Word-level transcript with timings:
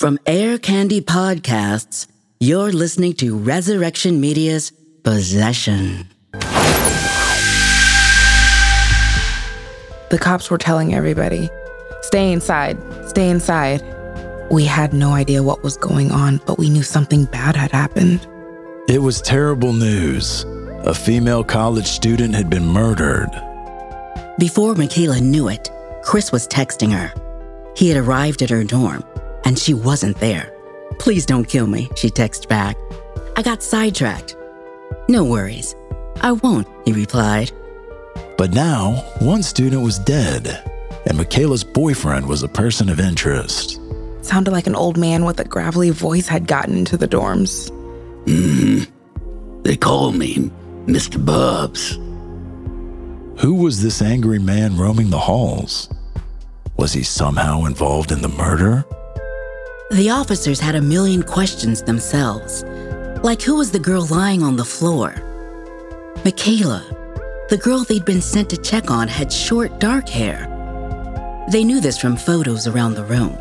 From 0.00 0.18
Air 0.24 0.56
Candy 0.56 1.02
Podcasts, 1.02 2.06
you're 2.38 2.72
listening 2.72 3.12
to 3.16 3.36
Resurrection 3.36 4.18
Media's 4.18 4.72
Possession. 5.02 6.08
The 10.08 10.18
cops 10.18 10.50
were 10.50 10.56
telling 10.56 10.94
everybody 10.94 11.50
stay 12.00 12.32
inside, 12.32 12.78
stay 13.06 13.28
inside. 13.28 13.84
We 14.50 14.64
had 14.64 14.94
no 14.94 15.12
idea 15.12 15.42
what 15.42 15.62
was 15.62 15.76
going 15.76 16.12
on, 16.12 16.40
but 16.46 16.56
we 16.58 16.70
knew 16.70 16.82
something 16.82 17.26
bad 17.26 17.54
had 17.54 17.70
happened. 17.70 18.26
It 18.88 19.02
was 19.02 19.20
terrible 19.20 19.74
news. 19.74 20.46
A 20.84 20.94
female 20.94 21.44
college 21.44 21.88
student 21.88 22.34
had 22.34 22.48
been 22.48 22.64
murdered. 22.64 23.28
Before 24.38 24.74
Michaela 24.74 25.20
knew 25.20 25.50
it, 25.50 25.70
Chris 26.02 26.32
was 26.32 26.48
texting 26.48 26.90
her. 26.90 27.12
He 27.76 27.90
had 27.90 27.98
arrived 27.98 28.40
at 28.40 28.48
her 28.48 28.64
dorm, 28.64 29.04
and 29.44 29.58
she 29.58 29.74
wasn't 29.74 30.18
there. 30.18 30.52
Please 30.98 31.24
don't 31.26 31.48
kill 31.48 31.66
me, 31.66 31.88
she 31.96 32.08
texted 32.10 32.48
back. 32.48 32.76
I 33.36 33.42
got 33.42 33.62
sidetracked. 33.62 34.36
No 35.08 35.24
worries. 35.24 35.74
I 36.20 36.32
won't, 36.32 36.68
he 36.84 36.92
replied. 36.92 37.52
But 38.36 38.52
now, 38.52 39.04
one 39.20 39.42
student 39.42 39.82
was 39.82 39.98
dead, 39.98 40.46
and 41.06 41.16
Michaela's 41.16 41.64
boyfriend 41.64 42.26
was 42.26 42.42
a 42.42 42.48
person 42.48 42.88
of 42.88 43.00
interest. 43.00 43.80
Sounded 44.22 44.50
like 44.50 44.66
an 44.66 44.74
old 44.74 44.96
man 44.98 45.24
with 45.24 45.40
a 45.40 45.44
gravelly 45.44 45.90
voice 45.90 46.26
had 46.28 46.46
gotten 46.46 46.76
into 46.76 46.96
the 46.96 47.08
dorms. 47.08 47.70
hmm 48.26 48.82
They 49.62 49.76
call 49.76 50.12
me 50.12 50.50
Mr. 50.86 51.24
Bubs. 51.24 51.98
Who 53.40 53.54
was 53.54 53.82
this 53.82 54.02
angry 54.02 54.38
man 54.38 54.76
roaming 54.76 55.08
the 55.08 55.18
halls? 55.18 55.88
Was 56.76 56.92
he 56.92 57.02
somehow 57.02 57.64
involved 57.64 58.12
in 58.12 58.20
the 58.20 58.28
murder? 58.28 58.84
The 59.90 60.08
officers 60.08 60.60
had 60.60 60.76
a 60.76 60.80
million 60.80 61.24
questions 61.24 61.82
themselves. 61.82 62.62
Like 63.24 63.42
who 63.42 63.56
was 63.56 63.72
the 63.72 63.80
girl 63.80 64.06
lying 64.06 64.40
on 64.40 64.54
the 64.54 64.64
floor? 64.64 65.14
Michaela, 66.24 66.84
the 67.48 67.56
girl 67.56 67.82
they'd 67.82 68.04
been 68.04 68.20
sent 68.20 68.48
to 68.50 68.56
check 68.56 68.88
on, 68.88 69.08
had 69.08 69.32
short, 69.32 69.80
dark 69.80 70.08
hair. 70.08 70.46
They 71.50 71.64
knew 71.64 71.80
this 71.80 71.98
from 71.98 72.16
photos 72.16 72.68
around 72.68 72.94
the 72.94 73.04
room. 73.04 73.36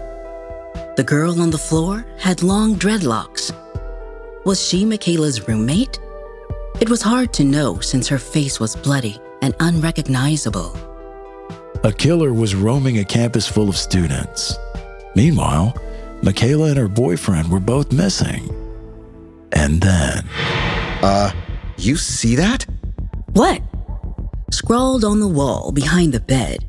The 0.95 1.05
girl 1.05 1.39
on 1.39 1.51
the 1.51 1.57
floor 1.59 2.03
had 2.17 2.41
long 2.41 2.75
dreadlocks. 2.75 3.53
Was 4.43 4.59
she 4.67 4.85
Michaela's 4.85 5.47
roommate? 5.47 5.99
It 6.81 6.89
was 6.89 7.03
hard 7.03 7.31
to 7.33 7.43
know 7.43 7.79
since 7.79 8.07
her 8.07 8.17
face 8.17 8.59
was 8.59 8.75
bloody 8.75 9.19
and 9.43 9.53
unrecognizable. 9.59 10.75
A 11.83 11.93
killer 11.93 12.33
was 12.33 12.55
roaming 12.55 12.97
a 12.97 13.05
campus 13.05 13.47
full 13.47 13.69
of 13.69 13.77
students. 13.77 14.57
Meanwhile, 15.15 15.75
Michaela 16.21 16.69
and 16.69 16.77
her 16.77 16.87
boyfriend 16.87 17.51
were 17.51 17.59
both 17.59 17.91
missing. 17.91 18.49
And 19.51 19.81
then. 19.81 20.27
Uh, 21.01 21.31
you 21.77 21.95
see 21.95 22.35
that? 22.35 22.65
What? 23.33 23.61
Scrawled 24.51 25.05
on 25.05 25.19
the 25.19 25.27
wall 25.27 25.71
behind 25.71 26.13
the 26.13 26.19
bed, 26.19 26.65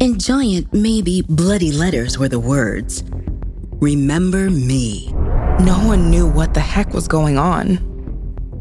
in 0.00 0.18
giant, 0.18 0.72
maybe 0.72 1.22
bloody 1.22 1.72
letters, 1.72 2.18
were 2.18 2.28
the 2.28 2.40
words 2.40 3.04
Remember 3.80 4.50
me. 4.50 5.06
No 5.60 5.80
one 5.86 6.10
knew 6.10 6.28
what 6.28 6.52
the 6.52 6.60
heck 6.60 6.92
was 6.92 7.06
going 7.06 7.38
on. 7.38 7.78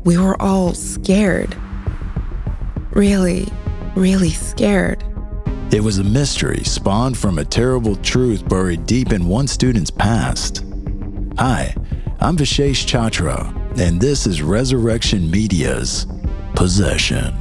We 0.04 0.16
were 0.16 0.40
all 0.40 0.76
scared. 0.76 1.58
Really, 2.92 3.48
really 3.96 4.30
scared. 4.30 5.04
It 5.70 5.84
was 5.84 6.00
a 6.00 6.04
mystery 6.04 6.64
spawned 6.64 7.18
from 7.18 7.40
a 7.40 7.44
terrible 7.44 7.98
truth 7.98 8.48
buried 8.48 8.86
deep 8.86 9.12
in 9.12 9.28
one 9.28 9.48
student's 9.48 9.92
past. 9.92 10.64
Hi, 11.38 11.76
I'm 12.22 12.38
Vishesh 12.38 12.86
Chachra, 12.86 13.54
and 13.78 14.00
this 14.00 14.26
is 14.26 14.42
Resurrection 14.42 15.30
Media's 15.30 16.08
Possession. 16.56 17.36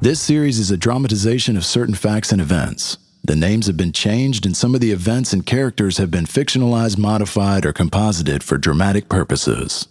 This 0.00 0.20
series 0.20 0.58
is 0.58 0.72
a 0.72 0.76
dramatization 0.76 1.56
of 1.56 1.64
certain 1.64 1.94
facts 1.94 2.32
and 2.32 2.40
events. 2.40 2.98
The 3.22 3.36
names 3.36 3.68
have 3.68 3.76
been 3.76 3.92
changed, 3.92 4.44
and 4.44 4.56
some 4.56 4.74
of 4.74 4.80
the 4.80 4.90
events 4.90 5.32
and 5.32 5.46
characters 5.46 5.98
have 5.98 6.10
been 6.10 6.26
fictionalized, 6.26 6.98
modified, 6.98 7.64
or 7.64 7.72
composited 7.72 8.42
for 8.42 8.58
dramatic 8.58 9.08
purposes. 9.08 9.86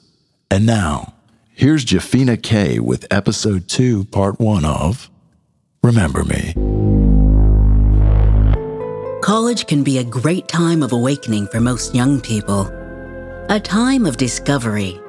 And 0.51 0.65
now, 0.65 1.13
here's 1.53 1.85
Jafina 1.85 2.41
K 2.41 2.79
with 2.79 3.05
episode 3.11 3.67
2, 3.67 4.05
part 4.05 4.39
1 4.39 4.65
of 4.65 5.09
Remember 5.83 6.23
Me. 6.23 6.53
College 9.21 9.67
can 9.67 9.83
be 9.83 9.99
a 9.99 10.03
great 10.03 10.47
time 10.47 10.81
of 10.81 10.91
awakening 10.91 11.47
for 11.47 11.59
most 11.59 11.93
young 11.93 12.19
people. 12.19 12.67
A 13.49 13.59
time 13.59 14.05
of 14.05 14.17
discovery, 14.17 14.99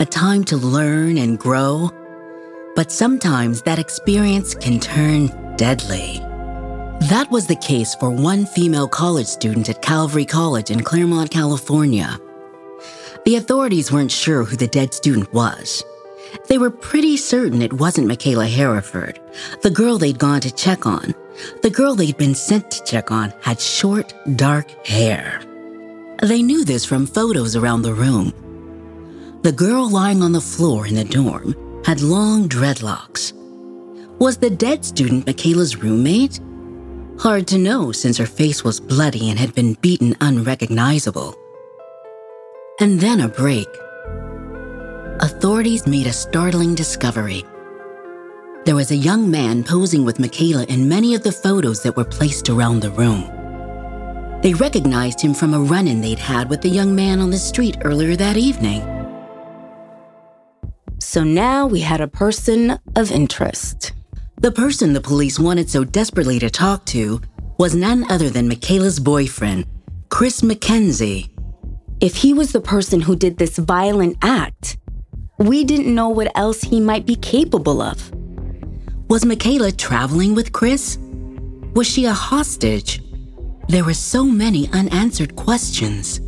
a 0.00 0.04
time 0.04 0.44
to 0.44 0.56
learn 0.56 1.18
and 1.18 1.38
grow. 1.38 1.90
But 2.74 2.90
sometimes 2.90 3.62
that 3.62 3.78
experience 3.78 4.54
can 4.54 4.80
turn 4.80 5.28
deadly. 5.56 6.18
That 7.08 7.28
was 7.30 7.46
the 7.46 7.56
case 7.56 7.94
for 7.94 8.10
one 8.10 8.46
female 8.46 8.88
college 8.88 9.26
student 9.26 9.68
at 9.68 9.82
Calvary 9.82 10.24
College 10.24 10.70
in 10.70 10.82
Claremont, 10.82 11.30
California. 11.30 12.18
The 13.24 13.36
authorities 13.36 13.92
weren't 13.92 14.10
sure 14.10 14.44
who 14.44 14.56
the 14.56 14.66
dead 14.66 14.94
student 14.94 15.32
was. 15.32 15.84
They 16.48 16.58
were 16.58 16.70
pretty 16.70 17.16
certain 17.16 17.62
it 17.62 17.72
wasn't 17.72 18.08
Michaela 18.08 18.46
Hereford, 18.46 19.20
the 19.62 19.70
girl 19.70 19.98
they'd 19.98 20.18
gone 20.18 20.40
to 20.40 20.50
check 20.50 20.86
on. 20.86 21.14
The 21.62 21.70
girl 21.70 21.94
they'd 21.94 22.16
been 22.16 22.34
sent 22.34 22.70
to 22.70 22.84
check 22.84 23.10
on 23.10 23.32
had 23.40 23.60
short, 23.60 24.14
dark 24.36 24.70
hair. 24.86 25.40
They 26.22 26.42
knew 26.42 26.64
this 26.64 26.84
from 26.84 27.06
photos 27.06 27.56
around 27.56 27.82
the 27.82 27.94
room. 27.94 28.32
The 29.42 29.52
girl 29.52 29.88
lying 29.88 30.22
on 30.22 30.32
the 30.32 30.40
floor 30.40 30.86
in 30.86 30.94
the 30.94 31.04
dorm 31.04 31.54
had 31.84 32.02
long 32.02 32.48
dreadlocks. 32.48 33.32
Was 34.18 34.36
the 34.36 34.50
dead 34.50 34.84
student 34.84 35.26
Michaela's 35.26 35.76
roommate? 35.76 36.40
Hard 37.18 37.46
to 37.48 37.58
know 37.58 37.90
since 37.90 38.18
her 38.18 38.26
face 38.26 38.62
was 38.62 38.80
bloody 38.80 39.30
and 39.30 39.38
had 39.38 39.54
been 39.54 39.74
beaten 39.74 40.14
unrecognizable. 40.20 41.34
And 42.80 43.00
then 43.00 43.20
a 43.20 43.28
break. 43.28 43.68
Authorities 45.22 45.86
made 45.86 46.06
a 46.06 46.12
startling 46.14 46.74
discovery. 46.74 47.44
There 48.64 48.74
was 48.74 48.90
a 48.90 48.96
young 48.96 49.30
man 49.30 49.62
posing 49.62 50.02
with 50.02 50.18
Michaela 50.18 50.64
in 50.64 50.88
many 50.88 51.14
of 51.14 51.22
the 51.22 51.30
photos 51.30 51.82
that 51.82 51.94
were 51.94 52.06
placed 52.06 52.48
around 52.48 52.80
the 52.80 52.90
room. 52.92 53.30
They 54.40 54.54
recognized 54.54 55.20
him 55.20 55.34
from 55.34 55.52
a 55.52 55.60
run 55.60 55.88
in 55.88 56.00
they'd 56.00 56.18
had 56.18 56.48
with 56.48 56.62
the 56.62 56.70
young 56.70 56.94
man 56.94 57.20
on 57.20 57.28
the 57.28 57.36
street 57.36 57.76
earlier 57.84 58.16
that 58.16 58.38
evening. 58.38 58.80
So 60.98 61.22
now 61.22 61.66
we 61.66 61.80
had 61.80 62.00
a 62.00 62.08
person 62.08 62.78
of 62.96 63.12
interest. 63.12 63.92
The 64.40 64.52
person 64.52 64.94
the 64.94 65.02
police 65.02 65.38
wanted 65.38 65.68
so 65.68 65.84
desperately 65.84 66.38
to 66.38 66.48
talk 66.48 66.86
to 66.86 67.20
was 67.58 67.74
none 67.74 68.10
other 68.10 68.30
than 68.30 68.48
Michaela's 68.48 68.98
boyfriend, 68.98 69.66
Chris 70.08 70.40
McKenzie. 70.40 71.28
If 72.00 72.16
he 72.16 72.32
was 72.32 72.52
the 72.52 72.62
person 72.62 73.02
who 73.02 73.14
did 73.16 73.36
this 73.36 73.58
violent 73.58 74.16
act, 74.22 74.78
we 75.40 75.64
didn't 75.64 75.94
know 75.94 76.10
what 76.10 76.30
else 76.36 76.60
he 76.60 76.80
might 76.80 77.06
be 77.06 77.16
capable 77.16 77.80
of. 77.80 78.12
Was 79.08 79.24
Michaela 79.24 79.72
traveling 79.72 80.34
with 80.34 80.52
Chris? 80.52 80.98
Was 81.74 81.86
she 81.86 82.04
a 82.04 82.12
hostage? 82.12 83.02
There 83.66 83.84
were 83.84 83.94
so 83.94 84.24
many 84.24 84.68
unanswered 84.72 85.36
questions. 85.36 86.20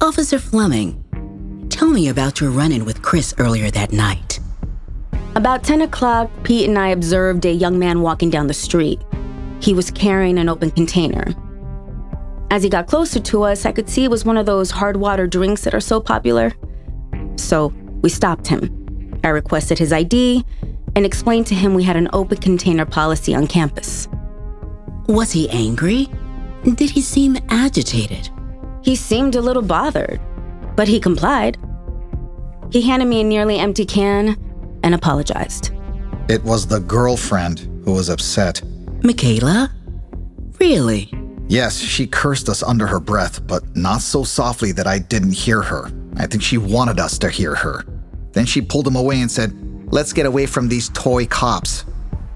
Officer 0.00 0.38
Fleming, 0.38 1.66
tell 1.68 1.88
me 1.88 2.08
about 2.08 2.40
your 2.40 2.50
run 2.50 2.70
in 2.70 2.84
with 2.84 3.02
Chris 3.02 3.34
earlier 3.38 3.72
that 3.72 3.92
night. 3.92 4.38
About 5.34 5.64
10 5.64 5.82
o'clock, 5.82 6.30
Pete 6.44 6.68
and 6.68 6.78
I 6.78 6.88
observed 6.88 7.44
a 7.44 7.52
young 7.52 7.76
man 7.76 8.02
walking 8.02 8.30
down 8.30 8.46
the 8.46 8.54
street. 8.54 9.00
He 9.60 9.74
was 9.74 9.90
carrying 9.90 10.38
an 10.38 10.48
open 10.48 10.70
container. 10.70 11.34
As 12.52 12.62
he 12.62 12.68
got 12.68 12.86
closer 12.86 13.18
to 13.18 13.42
us, 13.42 13.66
I 13.66 13.72
could 13.72 13.88
see 13.88 14.04
it 14.04 14.10
was 14.10 14.24
one 14.24 14.36
of 14.36 14.46
those 14.46 14.70
hard 14.70 14.96
water 14.96 15.26
drinks 15.26 15.62
that 15.64 15.74
are 15.74 15.80
so 15.80 16.00
popular. 16.00 16.52
So 17.36 17.72
we 18.02 18.08
stopped 18.08 18.46
him. 18.46 19.20
I 19.24 19.28
requested 19.28 19.78
his 19.78 19.92
ID 19.92 20.44
and 20.96 21.04
explained 21.06 21.46
to 21.48 21.54
him 21.54 21.74
we 21.74 21.84
had 21.84 21.96
an 21.96 22.08
open 22.12 22.38
container 22.38 22.86
policy 22.86 23.34
on 23.34 23.46
campus. 23.46 24.08
Was 25.08 25.32
he 25.32 25.48
angry? 25.50 26.08
Did 26.64 26.90
he 26.90 27.00
seem 27.00 27.38
agitated? 27.48 28.30
He 28.82 28.96
seemed 28.96 29.34
a 29.34 29.40
little 29.40 29.62
bothered, 29.62 30.20
but 30.76 30.88
he 30.88 31.00
complied. 31.00 31.58
He 32.70 32.82
handed 32.82 33.06
me 33.06 33.20
a 33.20 33.24
nearly 33.24 33.58
empty 33.58 33.84
can 33.84 34.36
and 34.82 34.94
apologized. 34.94 35.72
It 36.28 36.42
was 36.44 36.66
the 36.66 36.80
girlfriend 36.80 37.60
who 37.84 37.92
was 37.92 38.08
upset. 38.08 38.62
Michaela? 39.02 39.72
Really? 40.58 41.12
Yes, 41.48 41.78
she 41.78 42.06
cursed 42.06 42.48
us 42.48 42.62
under 42.62 42.86
her 42.86 43.00
breath, 43.00 43.44
but 43.46 43.64
not 43.74 44.02
so 44.02 44.22
softly 44.22 44.70
that 44.72 44.86
I 44.86 45.00
didn't 45.00 45.32
hear 45.32 45.62
her. 45.62 45.90
I 46.16 46.26
think 46.26 46.42
she 46.42 46.58
wanted 46.58 47.00
us 47.00 47.18
to 47.18 47.30
hear 47.30 47.54
her. 47.56 47.84
Then 48.32 48.46
she 48.46 48.60
pulled 48.62 48.86
him 48.86 48.96
away 48.96 49.20
and 49.20 49.30
said, 49.30 49.52
Let's 49.92 50.12
get 50.12 50.26
away 50.26 50.46
from 50.46 50.68
these 50.68 50.88
toy 50.90 51.26
cops. 51.26 51.84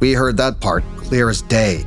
We 0.01 0.13
heard 0.13 0.37
that 0.39 0.61
part 0.61 0.85
clear 0.97 1.31
as 1.31 1.43
day. 1.43 1.85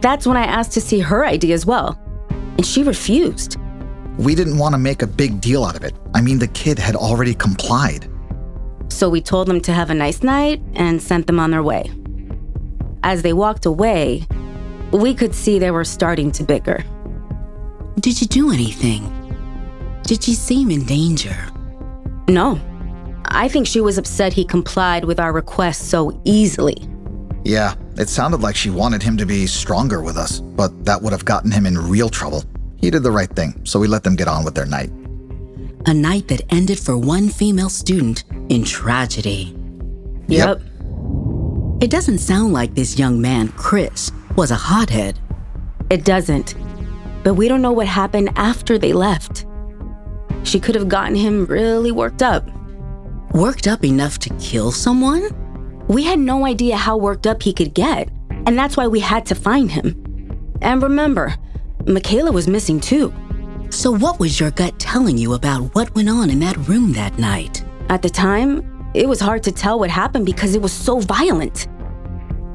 That's 0.00 0.26
when 0.26 0.36
I 0.36 0.44
asked 0.44 0.72
to 0.72 0.80
see 0.80 1.00
her 1.00 1.24
ID 1.24 1.52
as 1.52 1.64
well, 1.66 1.98
and 2.28 2.64
she 2.64 2.82
refused. 2.82 3.56
We 4.18 4.34
didn't 4.34 4.58
want 4.58 4.74
to 4.74 4.78
make 4.78 5.02
a 5.02 5.06
big 5.06 5.40
deal 5.40 5.64
out 5.64 5.76
of 5.76 5.82
it. 5.82 5.94
I 6.14 6.20
mean, 6.20 6.38
the 6.38 6.48
kid 6.48 6.78
had 6.78 6.94
already 6.94 7.34
complied. 7.34 8.08
So 8.88 9.08
we 9.08 9.20
told 9.20 9.48
them 9.48 9.60
to 9.62 9.72
have 9.72 9.90
a 9.90 9.94
nice 9.94 10.22
night 10.22 10.60
and 10.74 11.00
sent 11.00 11.26
them 11.26 11.40
on 11.40 11.50
their 11.50 11.62
way. 11.62 11.90
As 13.02 13.22
they 13.22 13.32
walked 13.32 13.64
away, 13.64 14.26
we 14.92 15.14
could 15.14 15.34
see 15.34 15.58
they 15.58 15.70
were 15.70 15.84
starting 15.84 16.32
to 16.32 16.42
bicker. 16.42 16.84
Did 18.00 18.20
you 18.20 18.26
do 18.26 18.52
anything? 18.52 19.14
Did 20.02 20.22
she 20.22 20.34
seem 20.34 20.70
in 20.70 20.84
danger? 20.84 21.36
No. 22.28 22.60
I 23.30 23.48
think 23.48 23.66
she 23.66 23.80
was 23.80 23.98
upset 23.98 24.32
he 24.32 24.44
complied 24.44 25.04
with 25.04 25.20
our 25.20 25.32
request 25.32 25.88
so 25.88 26.20
easily. 26.24 26.76
Yeah, 27.44 27.74
it 27.96 28.08
sounded 28.08 28.40
like 28.40 28.56
she 28.56 28.70
wanted 28.70 29.02
him 29.02 29.16
to 29.16 29.26
be 29.26 29.46
stronger 29.46 30.02
with 30.02 30.16
us, 30.16 30.40
but 30.40 30.84
that 30.84 31.00
would 31.00 31.12
have 31.12 31.24
gotten 31.24 31.50
him 31.50 31.66
in 31.66 31.78
real 31.78 32.08
trouble. 32.08 32.44
He 32.76 32.90
did 32.90 33.02
the 33.02 33.10
right 33.10 33.30
thing, 33.30 33.60
so 33.64 33.80
we 33.80 33.86
let 33.86 34.04
them 34.04 34.16
get 34.16 34.28
on 34.28 34.44
with 34.44 34.54
their 34.54 34.66
night. 34.66 34.90
A 35.86 35.94
night 35.94 36.28
that 36.28 36.42
ended 36.50 36.78
for 36.78 36.98
one 36.98 37.28
female 37.28 37.70
student 37.70 38.24
in 38.48 38.64
tragedy. 38.64 39.56
Yep. 40.26 40.60
It 41.80 41.90
doesn't 41.90 42.18
sound 42.18 42.52
like 42.52 42.74
this 42.74 42.98
young 42.98 43.20
man, 43.20 43.48
Chris, 43.48 44.12
was 44.36 44.50
a 44.50 44.56
hothead. 44.56 45.18
It 45.90 46.04
doesn't. 46.04 46.54
But 47.24 47.34
we 47.34 47.48
don't 47.48 47.62
know 47.62 47.72
what 47.72 47.86
happened 47.86 48.30
after 48.36 48.78
they 48.78 48.92
left. 48.92 49.46
She 50.42 50.60
could 50.60 50.74
have 50.74 50.88
gotten 50.88 51.14
him 51.14 51.46
really 51.46 51.92
worked 51.92 52.22
up. 52.22 52.48
Worked 53.32 53.66
up 53.66 53.84
enough 53.84 54.18
to 54.20 54.34
kill 54.36 54.72
someone? 54.72 55.28
We 55.86 56.02
had 56.02 56.18
no 56.18 56.46
idea 56.46 56.76
how 56.76 56.96
worked 56.96 57.26
up 57.26 57.42
he 57.42 57.52
could 57.52 57.74
get, 57.74 58.08
and 58.46 58.58
that's 58.58 58.76
why 58.76 58.86
we 58.86 59.00
had 59.00 59.26
to 59.26 59.34
find 59.34 59.70
him. 59.70 59.94
And 60.62 60.82
remember, 60.82 61.34
Michaela 61.86 62.32
was 62.32 62.48
missing 62.48 62.80
too. 62.80 63.12
So, 63.70 63.90
what 63.90 64.18
was 64.18 64.40
your 64.40 64.50
gut 64.50 64.78
telling 64.78 65.18
you 65.18 65.34
about 65.34 65.74
what 65.74 65.94
went 65.94 66.08
on 66.08 66.30
in 66.30 66.40
that 66.40 66.56
room 66.68 66.92
that 66.94 67.18
night? 67.18 67.64
At 67.90 68.00
the 68.00 68.08
time, 68.08 68.90
it 68.94 69.06
was 69.06 69.20
hard 69.20 69.42
to 69.42 69.52
tell 69.52 69.78
what 69.78 69.90
happened 69.90 70.24
because 70.24 70.54
it 70.54 70.62
was 70.62 70.72
so 70.72 71.00
violent. 71.00 71.68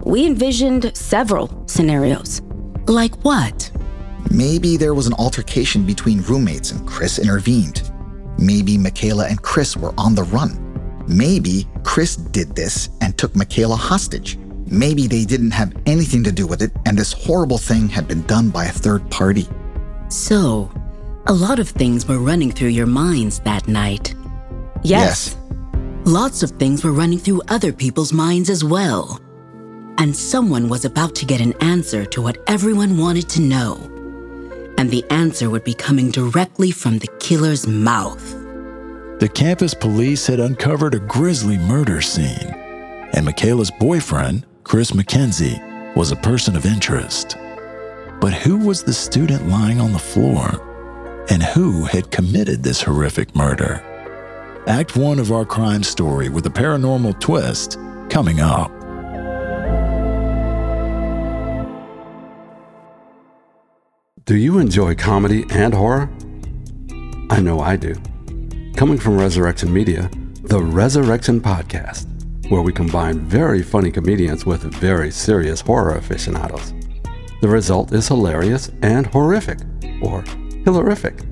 We 0.05 0.25
envisioned 0.25 0.95
several 0.97 1.67
scenarios. 1.67 2.41
Like 2.87 3.15
what? 3.23 3.71
Maybe 4.31 4.75
there 4.75 4.95
was 4.95 5.05
an 5.05 5.13
altercation 5.13 5.85
between 5.85 6.23
roommates 6.23 6.71
and 6.71 6.85
Chris 6.87 7.19
intervened. 7.19 7.91
Maybe 8.39 8.77
Michaela 8.77 9.27
and 9.27 9.41
Chris 9.41 9.77
were 9.77 9.93
on 9.97 10.15
the 10.15 10.23
run. 10.23 10.62
Maybe 11.07 11.67
Chris 11.83 12.15
did 12.15 12.55
this 12.55 12.89
and 13.01 13.17
took 13.17 13.35
Michaela 13.35 13.75
hostage. 13.75 14.37
Maybe 14.65 15.07
they 15.07 15.25
didn't 15.25 15.51
have 15.51 15.73
anything 15.85 16.23
to 16.23 16.31
do 16.31 16.47
with 16.47 16.61
it 16.61 16.71
and 16.85 16.97
this 16.97 17.11
horrible 17.11 17.57
thing 17.57 17.89
had 17.89 18.07
been 18.07 18.23
done 18.23 18.49
by 18.49 18.65
a 18.65 18.71
third 18.71 19.09
party. 19.11 19.47
So, 20.09 20.71
a 21.27 21.33
lot 21.33 21.59
of 21.59 21.69
things 21.69 22.07
were 22.07 22.19
running 22.19 22.51
through 22.51 22.69
your 22.69 22.85
minds 22.85 23.39
that 23.39 23.67
night. 23.67 24.15
Yes. 24.83 25.37
Lots 26.05 26.43
of 26.43 26.51
things 26.51 26.83
were 26.83 26.91
running 26.91 27.19
through 27.19 27.41
other 27.47 27.71
people's 27.71 28.11
minds 28.11 28.49
as 28.49 28.63
well. 28.63 29.19
And 29.97 30.15
someone 30.15 30.67
was 30.67 30.85
about 30.85 31.15
to 31.15 31.25
get 31.25 31.39
an 31.39 31.53
answer 31.61 32.05
to 32.05 32.21
what 32.21 32.37
everyone 32.47 32.97
wanted 32.97 33.29
to 33.29 33.41
know. 33.41 33.75
And 34.77 34.89
the 34.89 35.05
answer 35.09 35.49
would 35.49 35.63
be 35.63 35.73
coming 35.73 36.11
directly 36.11 36.71
from 36.71 36.99
the 36.99 37.07
killer's 37.19 37.67
mouth. 37.67 38.42
The 39.19 39.29
campus 39.29 39.73
police 39.73 40.25
had 40.25 40.39
uncovered 40.39 40.95
a 40.95 40.99
grisly 40.99 41.57
murder 41.59 42.01
scene, 42.01 42.53
and 43.13 43.23
Michaela's 43.23 43.71
boyfriend, 43.79 44.45
Chris 44.63 44.91
McKenzie, 44.91 45.95
was 45.95 46.11
a 46.11 46.15
person 46.17 46.55
of 46.55 46.65
interest. 46.65 47.37
But 48.19 48.33
who 48.33 48.57
was 48.57 48.83
the 48.83 48.91
student 48.91 49.47
lying 49.47 49.79
on 49.79 49.93
the 49.93 49.99
floor? 49.99 51.25
And 51.29 51.43
who 51.43 51.85
had 51.85 52.11
committed 52.11 52.63
this 52.63 52.81
horrific 52.81 53.35
murder? 53.35 53.81
Act 54.67 54.97
one 54.97 55.19
of 55.19 55.31
our 55.31 55.45
crime 55.45 55.83
story 55.83 56.29
with 56.29 56.45
a 56.47 56.49
paranormal 56.49 57.19
twist 57.19 57.77
coming 58.09 58.39
up. 58.39 58.71
Do 64.25 64.35
you 64.35 64.57
enjoy 64.57 64.95
comedy 64.95 65.45
and 65.51 65.73
horror? 65.73 66.09
I 67.29 67.41
know 67.41 67.59
I 67.59 67.75
do. 67.75 67.93
Coming 68.75 68.97
from 68.97 69.17
Resurrection 69.17 69.71
Media, 69.71 70.09
the 70.41 70.59
Resurrection 70.59 71.39
Podcast, 71.39 72.07
where 72.49 72.61
we 72.63 72.73
combine 72.73 73.19
very 73.19 73.61
funny 73.61 73.91
comedians 73.91 74.45
with 74.45 74.63
very 74.63 75.11
serious 75.11 75.61
horror 75.61 75.95
aficionados. 75.95 76.73
The 77.41 77.47
result 77.47 77.93
is 77.93 78.07
hilarious 78.07 78.71
and 78.81 79.05
horrific, 79.05 79.59
or 80.01 80.23
hilarific. 80.65 81.23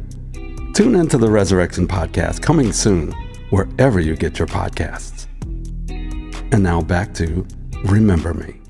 Tune 0.75 0.95
into 0.95 1.17
the 1.17 1.29
Resurrection 1.29 1.87
Podcast 1.87 2.41
coming 2.41 2.71
soon, 2.71 3.11
wherever 3.49 3.99
you 3.99 4.15
get 4.15 4.37
your 4.37 4.47
podcasts. 4.47 5.27
And 6.53 6.61
now 6.61 6.81
back 6.81 7.13
to 7.15 7.45
Remember 7.85 8.33
Me. 8.33 8.61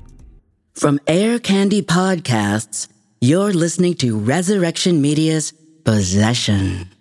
From 0.74 0.98
Air 1.06 1.38
Candy 1.38 1.82
Podcasts, 1.82 2.88
you're 3.20 3.52
listening 3.52 3.94
to 3.96 4.18
Resurrection 4.18 5.02
Media's 5.02 5.52
Possession. 5.84 6.91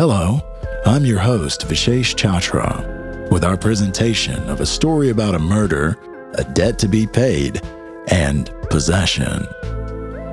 Hello, 0.00 0.40
I'm 0.86 1.04
your 1.04 1.18
host, 1.18 1.68
Vishesh 1.68 2.14
Chachra, 2.14 3.30
with 3.30 3.44
our 3.44 3.58
presentation 3.58 4.48
of 4.48 4.62
a 4.62 4.64
story 4.64 5.10
about 5.10 5.34
a 5.34 5.38
murder, 5.38 5.98
a 6.38 6.44
debt 6.54 6.78
to 6.78 6.88
be 6.88 7.06
paid, 7.06 7.60
and 8.08 8.50
possession. 8.70 9.46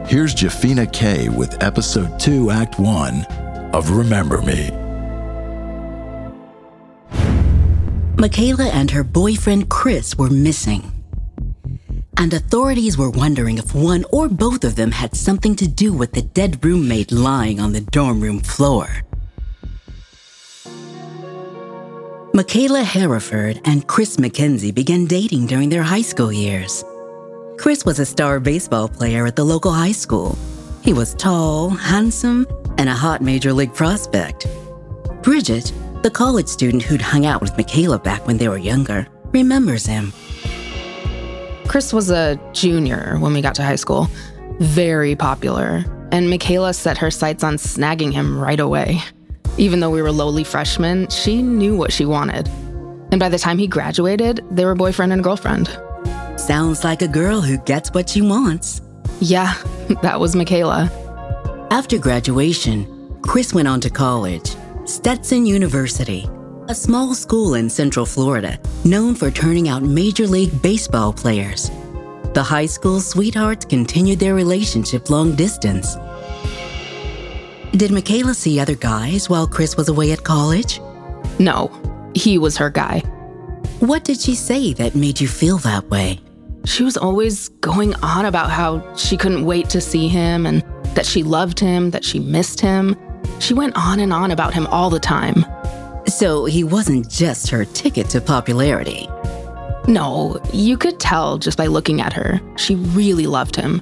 Here's 0.08 0.34
Jafina 0.34 0.90
K 0.94 1.28
with 1.28 1.62
episode 1.62 2.18
2, 2.18 2.50
act 2.50 2.80
1 2.80 3.26
of 3.74 3.92
Remember 3.92 4.42
Me. 4.42 4.72
Michaela 8.16 8.70
and 8.70 8.90
her 8.92 9.04
boyfriend 9.04 9.68
Chris 9.68 10.18
were 10.18 10.30
missing. 10.30 10.94
And 12.16 12.34
authorities 12.34 12.98
were 12.98 13.10
wondering 13.10 13.58
if 13.58 13.76
one 13.76 14.06
or 14.14 14.30
both 14.30 14.64
of 14.64 14.78
them 14.78 14.92
had 14.92 15.14
something 15.14 15.58
to 15.58 15.68
do 15.68 15.92
with 15.92 16.14
the 16.14 16.22
dead 16.22 16.64
roommate 16.64 17.12
lying 17.12 17.60
on 17.60 17.74
the 17.74 17.82
dorm 17.82 18.22
room 18.22 18.40
floor. 18.40 19.04
Michaela 22.38 22.84
Hereford 22.84 23.62
and 23.66 23.88
Chris 23.88 24.18
McKenzie 24.18 24.72
began 24.72 25.06
dating 25.06 25.48
during 25.48 25.70
their 25.70 25.82
high 25.82 26.04
school 26.04 26.32
years. 26.32 26.86
Chris 27.58 27.84
was 27.84 27.98
a 27.98 28.06
star 28.06 28.40
baseball 28.40 28.88
player 28.88 29.26
at 29.26 29.36
the 29.36 29.44
local 29.44 29.72
high 29.72 29.92
school. 29.92 30.38
He 30.84 30.94
was 30.94 31.16
tall, 31.16 31.72
handsome, 31.72 32.46
and 32.78 32.90
a 32.90 32.94
hot 32.94 33.24
major 33.24 33.52
league 33.54 33.74
prospect. 33.74 34.46
Bridget, 35.24 35.74
the 36.04 36.12
college 36.12 36.48
student 36.48 36.84
who'd 36.84 37.02
hung 37.02 37.26
out 37.26 37.42
with 37.42 37.58
Michaela 37.58 37.98
back 37.98 38.28
when 38.28 38.38
they 38.38 38.50
were 38.50 38.60
younger, 38.60 39.08
remembers 39.32 39.88
him. 39.88 40.14
Chris 41.68 41.92
was 41.92 42.12
a 42.12 42.40
junior 42.54 43.18
when 43.18 43.34
we 43.34 43.42
got 43.42 43.56
to 43.56 43.64
high 43.64 43.78
school, 43.78 44.12
very 44.60 45.16
popular, 45.16 45.84
and 46.12 46.30
Michaela 46.30 46.76
set 46.76 47.00
her 47.00 47.10
sights 47.10 47.44
on 47.44 47.56
snagging 47.56 48.14
him 48.14 48.40
right 48.40 48.60
away. 48.60 49.02
Even 49.58 49.80
though 49.80 49.90
we 49.90 50.02
were 50.02 50.12
lowly 50.12 50.44
freshmen, 50.44 51.10
she 51.10 51.42
knew 51.42 51.76
what 51.76 51.92
she 51.92 52.06
wanted. 52.06 52.48
And 53.12 53.20
by 53.20 53.30
the 53.30 53.40
time 53.40 53.58
he 53.58 53.68
graduated, 53.68 54.46
they 54.52 54.66
were 54.66 54.76
boyfriend 54.76 55.14
and 55.14 55.24
girlfriend. 55.24 55.68
Sounds 56.38 56.84
like 56.84 57.02
a 57.02 57.08
girl 57.08 57.42
who 57.42 57.58
gets 57.60 57.92
what 57.92 58.10
she 58.10 58.22
wants. 58.22 58.82
Yeah, 59.20 59.54
that 60.02 60.20
was 60.20 60.36
Michaela. 60.36 60.92
After 61.72 61.98
graduation, 61.98 63.20
Chris 63.22 63.54
went 63.54 63.68
on 63.68 63.82
to 63.82 63.90
college, 63.90 64.56
Stetson 64.86 65.46
University, 65.46 66.30
a 66.70 66.76
small 66.76 67.16
school 67.16 67.56
in 67.56 67.70
Central 67.70 68.06
Florida 68.06 68.60
known 68.86 69.16
for 69.16 69.32
turning 69.32 69.70
out 69.70 69.82
Major 69.84 70.28
League 70.28 70.62
Baseball 70.62 71.12
players. 71.12 71.72
The 72.34 72.44
high 72.44 72.68
school 72.68 73.00
sweethearts 73.00 73.66
continued 73.66 74.20
their 74.20 74.36
relationship 74.36 75.10
long 75.10 75.36
distance. 75.36 75.96
Did 77.74 77.92
Michaela 77.92 78.34
see 78.34 78.60
other 78.60 78.76
guys 78.76 79.30
while 79.30 79.48
Chris 79.48 79.78
was 79.78 79.90
away 79.90 80.12
at 80.12 80.24
college? 80.24 80.80
No, 81.38 81.70
he 82.16 82.38
was 82.38 82.58
her 82.58 82.70
guy. 82.70 83.00
What 83.80 84.04
did 84.04 84.20
she 84.20 84.34
say 84.36 84.74
that 84.74 84.96
made 84.96 85.22
you 85.22 85.28
feel 85.28 85.58
that 85.60 85.88
way? 85.90 86.20
She 86.66 86.84
was 86.84 86.98
always 86.98 87.50
going 87.62 87.94
on 87.96 88.26
about 88.26 88.50
how 88.50 88.96
she 88.96 89.16
couldn't 89.16 89.46
wait 89.46 89.70
to 89.70 89.82
see 89.82 90.08
him 90.08 90.46
and 90.46 90.64
that 90.96 91.06
she 91.06 91.22
loved 91.24 91.60
him, 91.60 91.92
that 91.92 92.04
she 92.04 92.20
missed 92.20 92.60
him. 92.60 92.96
She 93.40 93.54
went 93.54 93.78
on 93.78 94.00
and 94.00 94.12
on 94.12 94.32
about 94.32 94.54
him 94.54 94.66
all 94.68 94.90
the 94.90 95.00
time. 95.00 95.46
So 96.08 96.46
he 96.46 96.64
wasn't 96.64 97.10
just 97.10 97.50
her 97.50 97.66
ticket 97.66 98.10
to 98.10 98.22
popularity. 98.22 99.08
No, 99.88 100.42
you 100.52 100.78
could 100.78 101.00
tell 101.00 101.38
just 101.38 101.58
by 101.58 101.68
looking 101.68 102.02
at 102.02 102.14
her. 102.14 102.42
She 102.58 102.76
really 102.76 103.28
loved 103.28 103.56
him. 103.56 103.82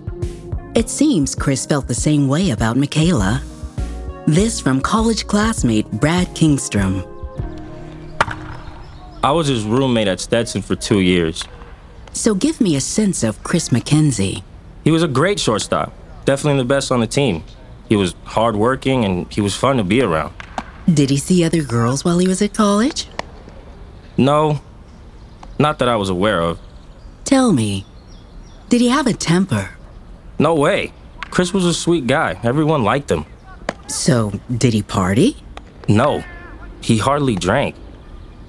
It 0.76 0.90
seems 0.90 1.34
Chris 1.34 1.66
felt 1.66 1.88
the 1.88 1.96
same 1.96 2.28
way 2.28 2.50
about 2.50 2.78
Michaela. 2.78 3.42
This 4.28 4.60
from 4.60 4.82
college 4.82 5.28
classmate 5.28 5.90
Brad 5.92 6.28
Kingstrom. 6.30 7.06
I 9.24 9.32
was 9.32 9.46
his 9.46 9.64
roommate 9.64 10.08
at 10.08 10.20
Stetson 10.20 10.64
for 10.64 10.76
two 10.76 11.00
years. 11.00 11.44
So 12.12 12.34
give 12.34 12.60
me 12.60 12.76
a 12.76 12.82
sense 12.82 13.22
of 13.22 13.44
Chris 13.44 13.70
McKenzie. 13.70 14.42
He 14.84 14.90
was 14.90 15.04
a 15.04 15.08
great 15.08 15.40
shortstop, 15.40 15.94
definitely 16.26 16.58
the 16.60 16.68
best 16.68 16.92
on 16.92 17.02
the 17.02 17.08
team. 17.08 17.44
He 17.88 17.96
was 17.96 18.16
hardworking 18.24 19.06
and 19.06 19.32
he 19.32 19.42
was 19.42 19.56
fun 19.56 19.78
to 19.78 19.84
be 19.84 20.02
around. 20.02 20.34
Did 20.92 21.12
he 21.12 21.18
see 21.18 21.44
other 21.44 21.62
girls 21.62 22.04
while 22.04 22.18
he 22.18 22.28
was 22.28 22.42
at 22.42 22.56
college? 22.56 23.08
No, 24.18 24.60
not 25.60 25.78
that 25.78 25.88
I 25.88 25.98
was 25.98 26.10
aware 26.10 26.42
of. 26.42 26.60
Tell 27.26 27.54
me, 27.54 27.86
did 28.70 28.82
he 28.82 28.90
have 28.90 29.06
a 29.06 29.14
temper? 29.14 29.70
No 30.40 30.56
way. 30.56 30.94
Chris 31.30 31.54
was 31.54 31.66
a 31.66 31.76
sweet 31.76 32.08
guy. 32.08 32.40
Everyone 32.44 32.84
liked 32.84 33.12
him. 33.12 33.26
So, 33.88 34.32
did 34.56 34.74
he 34.74 34.82
party? 34.82 35.38
No, 35.88 36.24
he 36.82 36.98
hardly 36.98 37.36
drank. 37.36 37.76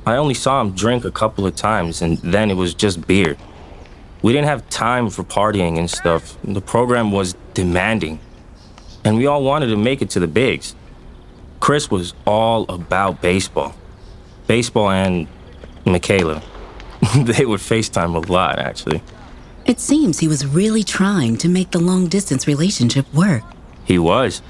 I 0.07 0.16
only 0.16 0.35
saw 0.35 0.61
him 0.61 0.73
drink 0.73 1.05
a 1.05 1.11
couple 1.11 1.47
of 1.47 1.57
times, 1.57 2.00
and 2.00 2.19
then 2.19 2.50
it 2.50 2.55
was 2.55 2.75
just 2.75 3.07
beer. 3.07 3.37
We 4.23 4.33
didn't 4.33 4.47
have 4.47 4.69
time 4.71 5.11
for 5.11 5.25
partying 5.25 5.78
and 5.78 5.90
stuff. 5.90 6.37
The 6.43 6.61
program 6.61 7.12
was 7.12 7.35
demanding, 7.55 8.19
and 9.05 9.16
we 9.16 9.26
all 9.26 9.43
wanted 9.43 9.66
to 9.69 9.76
make 9.76 10.02
it 10.02 10.11
to 10.11 10.21
the 10.21 10.26
bigs. 10.26 10.75
Chris 11.61 11.90
was 11.90 12.14
all 12.26 12.64
about 12.71 13.21
baseball. 13.21 13.75
Baseball 14.47 14.90
and 14.90 15.26
Michaela. 15.85 16.43
they 17.16 17.45
would 17.45 17.61
FaceTime 17.61 18.14
a 18.14 18.33
lot, 18.33 18.59
actually. 18.59 19.02
It 19.64 19.81
seems 19.81 20.21
he 20.21 20.28
was 20.28 20.47
really 20.47 20.85
trying 20.85 21.37
to 21.38 21.49
make 21.49 21.73
the 21.73 21.81
long 21.81 22.07
distance 22.07 22.47
relationship 22.47 23.12
work. 23.12 23.43
He 23.85 23.99
was. 23.99 24.40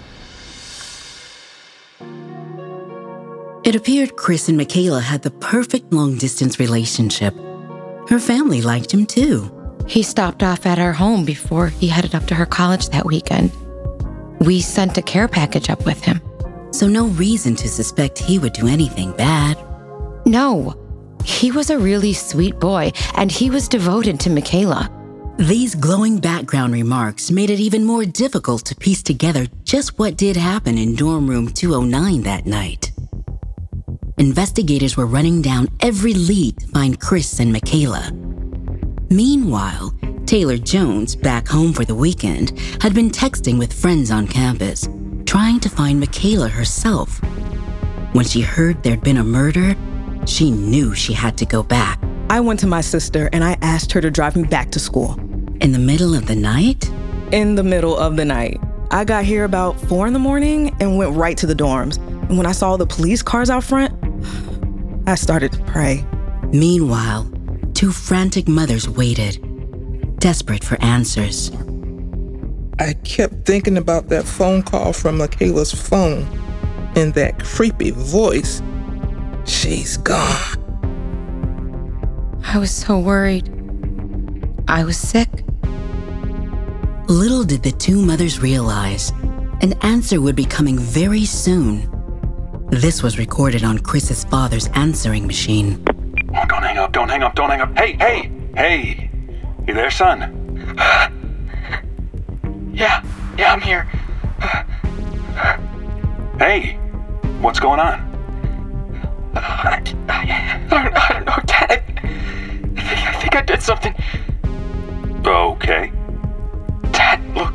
It 3.66 3.74
appeared 3.74 4.14
Chris 4.14 4.48
and 4.48 4.56
Michaela 4.56 5.00
had 5.00 5.22
the 5.22 5.32
perfect 5.32 5.92
long 5.92 6.16
distance 6.18 6.60
relationship. 6.60 7.34
Her 8.08 8.20
family 8.20 8.62
liked 8.62 8.94
him 8.94 9.04
too. 9.04 9.50
He 9.88 10.04
stopped 10.04 10.44
off 10.44 10.66
at 10.66 10.78
our 10.78 10.92
home 10.92 11.24
before 11.24 11.66
he 11.66 11.88
headed 11.88 12.14
up 12.14 12.26
to 12.26 12.36
her 12.36 12.46
college 12.46 12.90
that 12.90 13.04
weekend. 13.04 13.50
We 14.38 14.60
sent 14.60 14.98
a 14.98 15.02
care 15.02 15.26
package 15.26 15.68
up 15.68 15.84
with 15.84 16.00
him. 16.00 16.20
So, 16.70 16.86
no 16.86 17.06
reason 17.06 17.56
to 17.56 17.68
suspect 17.68 18.20
he 18.20 18.38
would 18.38 18.52
do 18.52 18.68
anything 18.68 19.10
bad. 19.16 19.58
No, 20.24 21.18
he 21.24 21.50
was 21.50 21.70
a 21.70 21.78
really 21.78 22.12
sweet 22.12 22.60
boy, 22.60 22.92
and 23.16 23.32
he 23.32 23.50
was 23.50 23.66
devoted 23.66 24.20
to 24.20 24.30
Michaela. 24.30 24.88
These 25.38 25.74
glowing 25.74 26.18
background 26.18 26.72
remarks 26.72 27.32
made 27.32 27.50
it 27.50 27.58
even 27.58 27.84
more 27.84 28.04
difficult 28.04 28.64
to 28.66 28.76
piece 28.76 29.02
together 29.02 29.46
just 29.64 29.98
what 29.98 30.16
did 30.16 30.36
happen 30.36 30.78
in 30.78 30.94
dorm 30.94 31.28
room 31.28 31.48
209 31.48 32.22
that 32.22 32.46
night. 32.46 32.85
Investigators 34.18 34.96
were 34.96 35.04
running 35.04 35.42
down 35.42 35.68
every 35.80 36.14
lead 36.14 36.58
to 36.60 36.66
find 36.68 36.98
Chris 36.98 37.38
and 37.38 37.52
Michaela. 37.52 38.10
Meanwhile, 39.10 39.94
Taylor 40.24 40.56
Jones, 40.56 41.14
back 41.14 41.46
home 41.46 41.74
for 41.74 41.84
the 41.84 41.94
weekend, 41.94 42.58
had 42.80 42.94
been 42.94 43.10
texting 43.10 43.58
with 43.58 43.74
friends 43.74 44.10
on 44.10 44.26
campus, 44.26 44.88
trying 45.26 45.60
to 45.60 45.68
find 45.68 46.00
Michaela 46.00 46.48
herself. 46.48 47.20
When 48.12 48.24
she 48.24 48.40
heard 48.40 48.82
there'd 48.82 49.04
been 49.04 49.18
a 49.18 49.24
murder, 49.24 49.76
she 50.26 50.50
knew 50.50 50.94
she 50.94 51.12
had 51.12 51.36
to 51.36 51.44
go 51.44 51.62
back. 51.62 52.00
I 52.30 52.40
went 52.40 52.58
to 52.60 52.66
my 52.66 52.80
sister 52.80 53.28
and 53.34 53.44
I 53.44 53.58
asked 53.60 53.92
her 53.92 54.00
to 54.00 54.10
drive 54.10 54.34
me 54.34 54.44
back 54.44 54.70
to 54.70 54.80
school. 54.80 55.20
In 55.60 55.72
the 55.72 55.78
middle 55.78 56.14
of 56.14 56.26
the 56.26 56.36
night? 56.36 56.90
In 57.32 57.54
the 57.54 57.62
middle 57.62 57.98
of 57.98 58.16
the 58.16 58.24
night. 58.24 58.60
I 58.90 59.04
got 59.04 59.26
here 59.26 59.44
about 59.44 59.78
four 59.78 60.06
in 60.06 60.14
the 60.14 60.18
morning 60.18 60.74
and 60.80 60.96
went 60.96 61.14
right 61.14 61.36
to 61.36 61.46
the 61.46 61.54
dorms. 61.54 61.98
And 62.28 62.38
when 62.38 62.46
I 62.46 62.52
saw 62.52 62.78
the 62.78 62.86
police 62.86 63.22
cars 63.22 63.50
out 63.50 63.62
front, 63.62 64.05
I 65.08 65.14
started 65.14 65.52
to 65.52 65.62
pray. 65.64 66.04
Meanwhile, 66.52 67.30
two 67.74 67.92
frantic 67.92 68.48
mothers 68.48 68.88
waited, 68.88 69.38
desperate 70.18 70.64
for 70.64 70.82
answers. 70.82 71.52
I 72.80 72.94
kept 73.04 73.46
thinking 73.46 73.78
about 73.78 74.08
that 74.08 74.24
phone 74.24 74.62
call 74.62 74.92
from 74.92 75.18
Michaela's 75.18 75.72
phone 75.72 76.26
and 76.96 77.14
that 77.14 77.42
creepy 77.42 77.92
voice. 77.92 78.60
She's 79.44 79.96
gone. 79.96 80.62
I 82.44 82.58
was 82.58 82.72
so 82.72 82.98
worried. 82.98 83.48
I 84.66 84.82
was 84.84 84.96
sick. 84.96 85.28
Little 87.08 87.44
did 87.44 87.62
the 87.62 87.72
two 87.78 88.02
mothers 88.02 88.40
realize 88.40 89.12
an 89.60 89.74
answer 89.82 90.20
would 90.20 90.36
be 90.36 90.44
coming 90.44 90.78
very 90.78 91.24
soon. 91.24 91.95
This 92.68 93.00
was 93.00 93.16
recorded 93.16 93.62
on 93.62 93.78
Chris's 93.78 94.24
father's 94.24 94.66
answering 94.74 95.24
machine. 95.26 95.80
Oh, 96.34 96.44
don't 96.48 96.64
hang 96.64 96.78
up, 96.78 96.90
don't 96.92 97.08
hang 97.08 97.22
up, 97.22 97.36
don't 97.36 97.48
hang 97.48 97.60
up. 97.60 97.78
Hey, 97.78 97.92
hey, 97.92 98.28
hey! 98.56 99.08
You 99.68 99.72
there, 99.72 99.88
son? 99.88 100.74
yeah, 102.74 103.04
yeah, 103.38 103.52
I'm 103.52 103.60
here. 103.60 103.84
hey, 106.40 106.72
what's 107.40 107.60
going 107.60 107.78
on? 107.78 108.00
Uh, 109.34 109.40
I, 109.40 109.80
I, 110.08 110.66
don't, 110.68 110.92
I, 110.96 111.12
don't 111.12 111.24
know, 111.24 111.38
Dad. 111.46 111.70
I 111.70 111.76
think, 112.82 113.06
I 113.06 113.12
think 113.20 113.36
I 113.36 113.42
did 113.42 113.62
something. 113.62 113.94
Okay. 115.24 115.92
Dad, 116.90 117.22
look. 117.36 117.54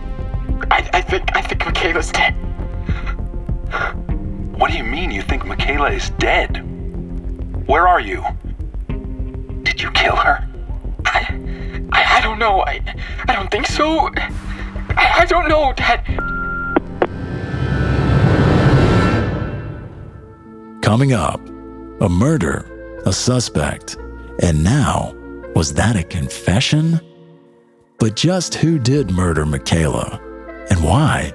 I, 0.72 0.90
I 0.94 1.02
think 1.02 1.36
I 1.36 1.42
think 1.42 1.66
Michaela's 1.66 2.12
dead. 2.12 2.34
Michaela 5.72 5.92
is 5.92 6.10
dead? 6.20 6.68
Where 7.66 7.88
are 7.88 8.02
you? 8.02 8.22
Did 9.64 9.82
you 9.82 9.90
kill 9.92 10.18
her? 10.18 10.46
I, 11.06 11.88
I, 11.94 12.18
I 12.18 12.22
don't 12.22 12.40
know. 12.40 12.60
I, 12.64 12.82
I 13.30 13.34
don't 13.34 13.50
think 13.50 13.68
so. 13.68 14.10
I, 14.18 15.20
I 15.20 15.26
don't 15.26 15.48
know, 15.48 15.72
Dad. 15.72 16.04
Coming 20.82 21.14
up, 21.14 21.40
a 22.02 22.10
murder, 22.10 23.00
a 23.06 23.14
suspect, 23.14 23.96
and 24.44 24.62
now, 24.66 25.16
was 25.56 25.74
that 25.76 25.96
a 25.96 26.04
confession? 26.04 27.00
But 27.98 28.18
just 28.18 28.56
who 28.56 28.78
did 28.78 29.10
murder 29.10 29.46
Michaela 29.46 30.20
and 30.70 30.84
why? 30.84 31.34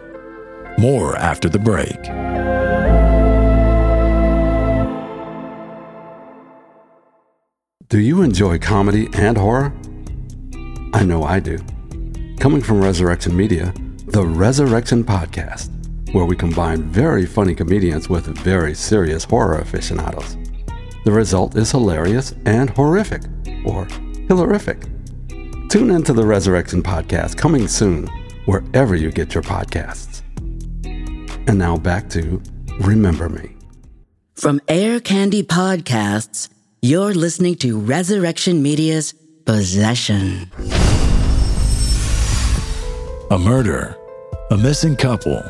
More 0.77 1.17
after 1.17 1.49
the 1.49 1.59
break. 1.59 1.97
Do 7.89 8.01
you 8.01 8.23
enjoy 8.23 8.59
comedy 8.59 9.09
and 9.15 9.39
horror? 9.39 9.73
I 10.93 11.05
know 11.05 11.23
I 11.23 11.39
do. 11.39 11.57
Coming 12.41 12.61
from 12.61 12.83
Resurrection 12.83 13.37
Media, 13.37 13.73
the 14.07 14.27
Resurrection 14.27 15.05
Podcast, 15.05 15.71
where 16.13 16.25
we 16.25 16.35
combine 16.35 16.83
very 16.83 17.27
funny 17.27 17.55
comedians 17.55 18.09
with 18.09 18.27
very 18.39 18.75
serious 18.75 19.23
horror 19.23 19.59
aficionados. 19.59 20.37
The 21.05 21.13
result 21.13 21.57
is 21.57 21.71
hilarious 21.71 22.35
and 22.45 22.71
horrific, 22.71 23.23
or 23.65 23.87
hilarific. 24.27 24.91
Tune 25.71 25.93
into 25.93 26.13
the 26.13 26.27
Resurrection 26.27 26.83
Podcast 26.83 27.37
coming 27.37 27.69
soon, 27.69 28.09
wherever 28.47 28.97
you 28.97 29.13
get 29.13 29.33
your 29.33 29.45
podcasts. 29.45 30.23
And 31.49 31.57
now 31.57 31.77
back 31.77 32.11
to 32.11 32.43
Remember 32.81 33.29
Me. 33.29 33.55
From 34.35 34.61
Air 34.67 34.99
Candy 34.99 35.45
Podcasts, 35.45 36.49
you're 36.87 37.15
listening 37.15 37.57
to 37.57 37.81
Resurrection 37.81 38.63
Media's 38.63 39.13
Possession. 39.45 40.49
A 43.33 43.37
murder, 43.37 43.97
a 44.53 44.57
missing 44.57 44.95
couple, 44.95 45.43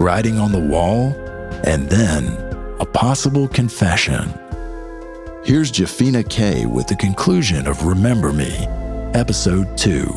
writing 0.00 0.38
on 0.38 0.52
the 0.52 0.58
wall, 0.58 1.12
and 1.64 1.86
then 1.90 2.24
a 2.80 2.86
possible 2.86 3.46
confession. 3.46 4.32
Here's 5.44 5.70
Jafina 5.70 6.26
K 6.30 6.64
with 6.64 6.86
the 6.86 6.96
conclusion 6.96 7.66
of 7.66 7.84
Remember 7.84 8.32
Me, 8.32 8.50
Episode 9.12 9.76
2. 9.76 10.10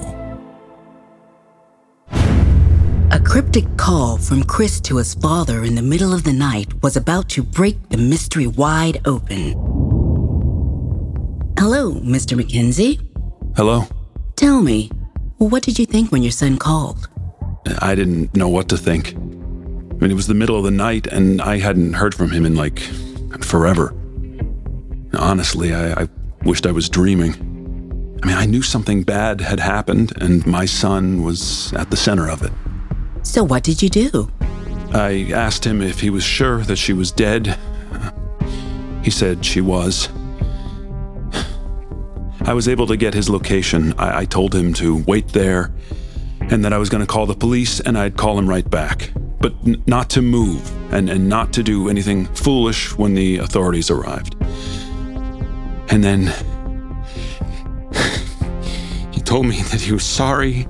A 3.11 3.19
cryptic 3.19 3.65
call 3.75 4.17
from 4.17 4.43
Chris 4.43 4.79
to 4.81 4.95
his 4.95 5.13
father 5.13 5.65
in 5.65 5.75
the 5.75 5.81
middle 5.81 6.13
of 6.13 6.23
the 6.23 6.31
night 6.31 6.81
was 6.81 6.95
about 6.95 7.27
to 7.29 7.43
break 7.43 7.89
the 7.89 7.97
mystery 7.97 8.47
wide 8.47 9.01
open. 9.05 9.72
Hello, 11.63 11.93
Mr. 11.93 12.37
McKenzie. 12.37 12.99
Hello? 13.55 13.85
Tell 14.35 14.61
me, 14.61 14.91
what 15.37 15.63
did 15.63 15.79
you 15.79 15.85
think 15.85 16.11
when 16.11 16.21
your 16.21 16.33
son 16.33 16.57
called? 16.57 17.07
I 17.79 17.95
didn't 17.95 18.35
know 18.35 18.49
what 18.49 18.67
to 18.67 18.77
think. 18.77 19.13
I 19.13 19.17
mean, 19.17 20.11
it 20.11 20.13
was 20.13 20.27
the 20.27 20.33
middle 20.33 20.57
of 20.57 20.65
the 20.65 20.71
night, 20.71 21.07
and 21.07 21.41
I 21.41 21.59
hadn't 21.59 21.93
heard 21.93 22.13
from 22.15 22.31
him 22.31 22.45
in 22.45 22.55
like 22.55 22.79
forever. 23.39 23.95
Honestly, 25.17 25.73
I, 25.73 26.01
I 26.01 26.09
wished 26.43 26.65
I 26.65 26.73
was 26.73 26.89
dreaming. 26.89 27.31
I 28.21 28.27
mean, 28.27 28.35
I 28.35 28.45
knew 28.45 28.61
something 28.61 29.03
bad 29.03 29.39
had 29.39 29.61
happened, 29.61 30.11
and 30.21 30.45
my 30.45 30.65
son 30.65 31.23
was 31.23 31.71
at 31.75 31.89
the 31.91 31.97
center 31.97 32.29
of 32.29 32.43
it. 32.43 32.51
So, 33.21 33.41
what 33.41 33.63
did 33.63 33.81
you 33.81 33.87
do? 33.87 34.29
I 34.91 35.31
asked 35.33 35.65
him 35.65 35.81
if 35.81 36.01
he 36.01 36.09
was 36.09 36.25
sure 36.25 36.59
that 36.63 36.75
she 36.75 36.91
was 36.91 37.09
dead. 37.09 37.57
He 39.01 39.11
said 39.11 39.45
she 39.45 39.61
was. 39.61 40.09
I 42.45 42.53
was 42.53 42.67
able 42.67 42.87
to 42.87 42.97
get 42.97 43.13
his 43.13 43.29
location. 43.29 43.93
I, 43.97 44.19
I 44.21 44.25
told 44.25 44.53
him 44.53 44.73
to 44.73 44.97
wait 45.07 45.29
there 45.29 45.73
and 46.41 46.63
that 46.65 46.73
I 46.73 46.77
was 46.77 46.89
going 46.89 47.01
to 47.01 47.07
call 47.07 47.25
the 47.25 47.35
police 47.35 47.79
and 47.79 47.97
I'd 47.97 48.17
call 48.17 48.37
him 48.37 48.49
right 48.49 48.69
back. 48.69 49.11
But 49.39 49.53
n- 49.65 49.81
not 49.87 50.09
to 50.11 50.21
move 50.21 50.69
and, 50.93 51.09
and 51.09 51.29
not 51.29 51.53
to 51.53 51.63
do 51.63 51.89
anything 51.89 52.25
foolish 52.27 52.97
when 52.97 53.13
the 53.13 53.37
authorities 53.37 53.89
arrived. 53.89 54.35
And 55.89 56.03
then 56.03 56.33
he 59.11 59.21
told 59.21 59.45
me 59.45 59.61
that 59.61 59.79
he 59.81 59.93
was 59.93 60.03
sorry 60.03 60.67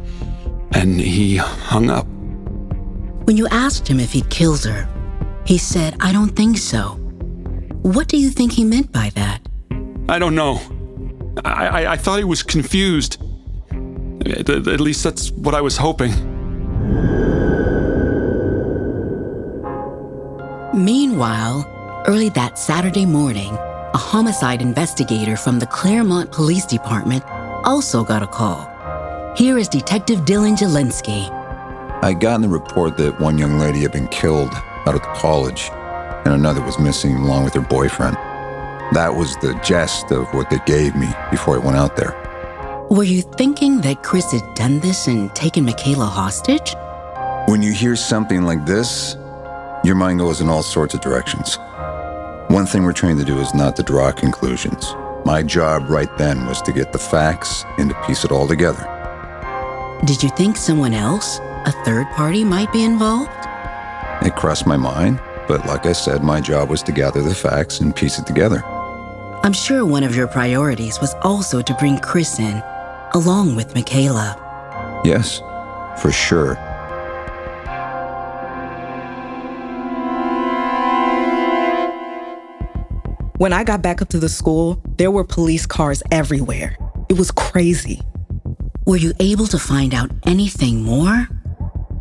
and 0.73 1.01
he 1.01 1.37
hung 1.37 1.89
up. 1.89 2.05
When 3.25 3.35
you 3.35 3.47
asked 3.47 3.87
him 3.87 3.99
if 3.99 4.11
he'd 4.13 4.29
killed 4.29 4.63
her, 4.65 4.87
he 5.45 5.57
said, 5.57 5.95
I 5.99 6.11
don't 6.11 6.35
think 6.35 6.57
so. 6.57 6.99
What 7.81 8.07
do 8.07 8.17
you 8.17 8.29
think 8.29 8.51
he 8.53 8.63
meant 8.63 8.91
by 8.91 9.09
that? 9.15 9.41
I 10.07 10.19
don't 10.19 10.35
know. 10.35 10.61
I, 11.43 11.83
I, 11.83 11.91
I 11.93 11.97
thought 11.97 12.19
he 12.19 12.23
was 12.23 12.43
confused. 12.43 13.21
At, 14.25 14.49
at 14.49 14.79
least 14.79 15.03
that's 15.03 15.31
what 15.31 15.55
I 15.55 15.61
was 15.61 15.77
hoping. 15.77 16.11
Meanwhile, 20.73 22.03
early 22.07 22.29
that 22.29 22.57
Saturday 22.57 23.05
morning, 23.05 23.53
a 23.53 23.97
homicide 23.97 24.61
investigator 24.61 25.37
from 25.37 25.59
the 25.59 25.67
Claremont 25.67 26.31
Police 26.31 26.65
Department 26.65 27.23
also 27.63 28.03
got 28.03 28.23
a 28.23 28.27
call. 28.27 28.69
Here 29.35 29.57
is 29.57 29.67
Detective 29.67 30.21
Dylan 30.21 30.57
Jelinski. 30.57 31.29
I'd 32.03 32.19
gotten 32.19 32.41
the 32.41 32.49
report 32.49 32.97
that 32.97 33.19
one 33.19 33.37
young 33.37 33.59
lady 33.59 33.79
had 33.79 33.91
been 33.91 34.07
killed 34.07 34.51
out 34.85 34.95
of 34.95 35.01
the 35.01 35.13
college, 35.15 35.69
and 36.25 36.33
another 36.33 36.61
was 36.61 36.79
missing 36.79 37.15
along 37.17 37.43
with 37.43 37.53
her 37.53 37.61
boyfriend. 37.61 38.17
That 38.93 39.15
was 39.15 39.35
the 39.37 39.59
gist 39.63 40.11
of 40.11 40.31
what 40.35 40.51
they 40.51 40.59
gave 40.67 40.95
me 40.95 41.07
before 41.31 41.55
I 41.55 41.57
went 41.57 41.77
out 41.77 41.95
there. 41.95 42.15
Were 42.91 43.03
you 43.03 43.23
thinking 43.23 43.81
that 43.81 44.03
Chris 44.03 44.31
had 44.31 44.53
done 44.53 44.81
this 44.81 45.07
and 45.07 45.33
taken 45.33 45.65
Michaela 45.65 46.05
hostage? 46.05 46.75
When 47.47 47.63
you 47.63 47.73
hear 47.73 47.95
something 47.95 48.43
like 48.43 48.67
this, 48.67 49.15
your 49.83 49.95
mind 49.95 50.19
goes 50.19 50.41
in 50.41 50.47
all 50.47 50.61
sorts 50.61 50.93
of 50.93 51.01
directions. 51.01 51.57
One 52.49 52.67
thing 52.67 52.83
we're 52.83 52.93
trained 52.93 53.17
to 53.17 53.25
do 53.25 53.39
is 53.39 53.55
not 53.55 53.75
to 53.77 53.83
draw 53.83 54.11
conclusions. 54.11 54.93
My 55.25 55.41
job 55.41 55.89
right 55.89 56.15
then 56.19 56.45
was 56.45 56.61
to 56.61 56.71
get 56.71 56.93
the 56.93 56.99
facts 56.99 57.65
and 57.79 57.89
to 57.89 58.03
piece 58.03 58.23
it 58.23 58.31
all 58.31 58.47
together. 58.47 58.87
Did 60.05 60.21
you 60.21 60.29
think 60.29 60.55
someone 60.55 60.93
else, 60.93 61.39
a 61.65 61.71
third 61.83 62.05
party, 62.11 62.43
might 62.43 62.71
be 62.71 62.83
involved? 62.83 63.31
It 64.21 64.35
crossed 64.35 64.67
my 64.67 64.77
mind, 64.77 65.19
but 65.47 65.65
like 65.65 65.87
I 65.87 65.93
said, 65.93 66.23
my 66.23 66.41
job 66.41 66.69
was 66.69 66.83
to 66.83 66.91
gather 66.91 67.23
the 67.23 67.33
facts 67.33 67.79
and 67.79 67.95
piece 67.95 68.19
it 68.19 68.27
together. 68.27 68.63
I'm 69.45 69.51
sure 69.51 69.85
one 69.85 70.03
of 70.03 70.15
your 70.15 70.27
priorities 70.27 71.01
was 71.01 71.13
also 71.15 71.61
to 71.61 71.73
bring 71.73 71.97
Chris 71.99 72.39
in, 72.39 72.63
along 73.13 73.57
with 73.57 73.75
Michaela. 73.75 74.39
Yes, 75.03 75.39
for 76.01 76.13
sure. 76.13 76.55
When 83.37 83.51
I 83.51 83.65
got 83.65 83.81
back 83.81 84.01
up 84.01 84.07
to 84.09 84.17
the 84.17 84.29
school, 84.29 84.81
there 84.95 85.11
were 85.11 85.25
police 85.25 85.65
cars 85.65 86.01
everywhere. 86.09 86.77
It 87.09 87.17
was 87.17 87.29
crazy. 87.29 87.99
Were 88.85 88.95
you 88.95 89.11
able 89.19 89.47
to 89.47 89.59
find 89.59 89.93
out 89.93 90.09
anything 90.25 90.83
more? 90.83 91.27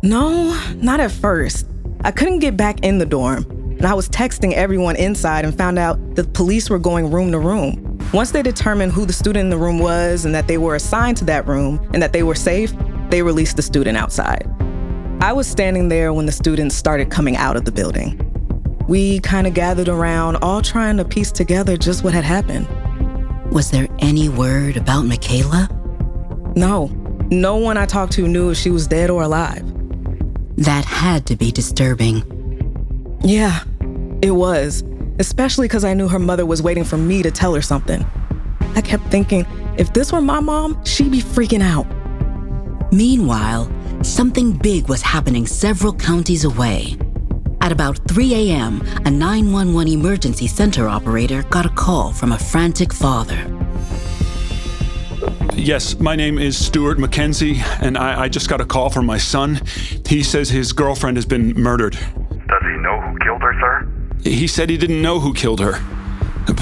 No, 0.01 0.57
not 0.75 1.01
at 1.01 1.11
first. 1.11 1.67
I 2.05 2.11
couldn't 2.11 2.39
get 2.39 2.55
back 2.55 2.79
in 2.85 2.99
the 2.99 3.05
dorm, 3.05 3.43
and 3.83 3.89
I 3.89 3.95
was 3.95 4.07
texting 4.07 4.53
everyone 4.53 4.95
inside 4.95 5.43
and 5.43 5.53
found 5.53 5.77
out 5.77 6.15
the 6.15 6.23
police 6.23 6.69
were 6.69 6.79
going 6.79 7.11
room 7.11 7.33
to 7.33 7.37
room. 7.37 7.99
Once 8.13 8.31
they 8.31 8.41
determined 8.41 8.93
who 8.93 9.05
the 9.05 9.11
student 9.11 9.43
in 9.43 9.49
the 9.49 9.57
room 9.57 9.77
was 9.77 10.23
and 10.23 10.33
that 10.33 10.47
they 10.47 10.57
were 10.57 10.75
assigned 10.75 11.17
to 11.17 11.25
that 11.25 11.45
room 11.45 11.85
and 11.93 12.01
that 12.01 12.13
they 12.13 12.23
were 12.23 12.33
safe, 12.33 12.73
they 13.09 13.21
released 13.21 13.57
the 13.57 13.61
student 13.61 13.97
outside. 13.97 14.49
I 15.19 15.33
was 15.33 15.47
standing 15.47 15.89
there 15.89 16.13
when 16.13 16.25
the 16.25 16.31
students 16.31 16.75
started 16.75 17.11
coming 17.11 17.35
out 17.35 17.57
of 17.57 17.65
the 17.65 17.73
building. 17.73 18.17
We 18.87 19.19
kind 19.19 19.47
of 19.47 19.53
gathered 19.53 19.89
around, 19.89 20.37
all 20.37 20.61
trying 20.61 20.95
to 20.95 21.03
piece 21.03 21.33
together 21.33 21.75
just 21.75 22.05
what 22.05 22.13
had 22.13 22.23
happened. 22.23 22.69
Was 23.51 23.71
there 23.71 23.89
any 23.99 24.29
word 24.29 24.77
about 24.77 25.01
Michaela? 25.01 25.67
No. 26.55 26.87
No 27.29 27.57
one 27.57 27.75
I 27.75 27.85
talked 27.85 28.13
to 28.13 28.29
knew 28.29 28.49
if 28.49 28.57
she 28.57 28.71
was 28.71 28.87
dead 28.87 29.09
or 29.09 29.23
alive. 29.23 29.65
That 30.55 30.85
had 30.85 31.25
to 31.25 31.35
be 31.35 31.51
disturbing. 31.51 32.29
Yeah, 33.25 33.63
it 34.23 34.31
was. 34.31 34.83
Especially 35.19 35.67
because 35.67 35.83
I 35.83 35.93
knew 35.93 36.07
her 36.07 36.17
mother 36.17 36.45
was 36.45 36.63
waiting 36.63 36.85
for 36.85 36.97
me 36.97 37.21
to 37.21 37.29
tell 37.29 37.53
her 37.53 37.61
something. 37.61 38.05
I 38.75 38.81
kept 38.81 39.03
thinking, 39.07 39.45
if 39.77 39.93
this 39.93 40.11
were 40.11 40.21
my 40.21 40.39
mom, 40.39 40.83
she'd 40.85 41.11
be 41.11 41.21
freaking 41.21 41.61
out. 41.61 41.85
Meanwhile, 42.91 43.69
something 44.01 44.53
big 44.53 44.87
was 44.87 45.01
happening 45.01 45.45
several 45.45 45.93
counties 45.93 46.45
away. 46.45 46.97
At 47.59 47.71
about 47.71 47.99
3 48.07 48.33
a.m., 48.49 48.81
a 49.05 49.11
911 49.11 49.93
emergency 49.93 50.47
center 50.47 50.87
operator 50.87 51.43
got 51.43 51.65
a 51.65 51.69
call 51.69 52.13
from 52.13 52.31
a 52.31 52.39
frantic 52.39 52.93
father. 52.93 53.49
Yes, 55.53 55.99
my 55.99 56.15
name 56.15 56.39
is 56.39 56.57
Stuart 56.57 56.97
McKenzie, 56.97 57.61
and 57.81 57.97
I, 57.97 58.23
I 58.23 58.29
just 58.29 58.49
got 58.49 58.59
a 58.59 58.65
call 58.65 58.89
from 58.89 59.05
my 59.05 59.17
son. 59.17 59.61
He 60.07 60.23
says 60.23 60.49
his 60.49 60.73
girlfriend 60.73 61.17
has 61.17 61.25
been 61.25 61.53
murdered. 61.53 61.97
He 64.23 64.47
said 64.47 64.69
he 64.69 64.77
didn't 64.77 65.01
know 65.01 65.19
who 65.19 65.33
killed 65.33 65.59
her, 65.59 65.79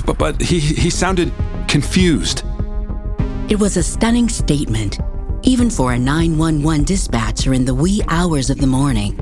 but, 0.05 0.17
but 0.17 0.41
he, 0.41 0.59
he 0.59 0.89
sounded 0.89 1.31
confused. 1.67 2.43
It 3.49 3.59
was 3.59 3.77
a 3.77 3.83
stunning 3.83 4.29
statement, 4.29 4.99
even 5.43 5.69
for 5.69 5.93
a 5.93 5.99
911 5.99 6.85
dispatcher 6.85 7.53
in 7.53 7.65
the 7.65 7.75
wee 7.75 8.01
hours 8.07 8.49
of 8.49 8.57
the 8.57 8.67
morning. 8.67 9.15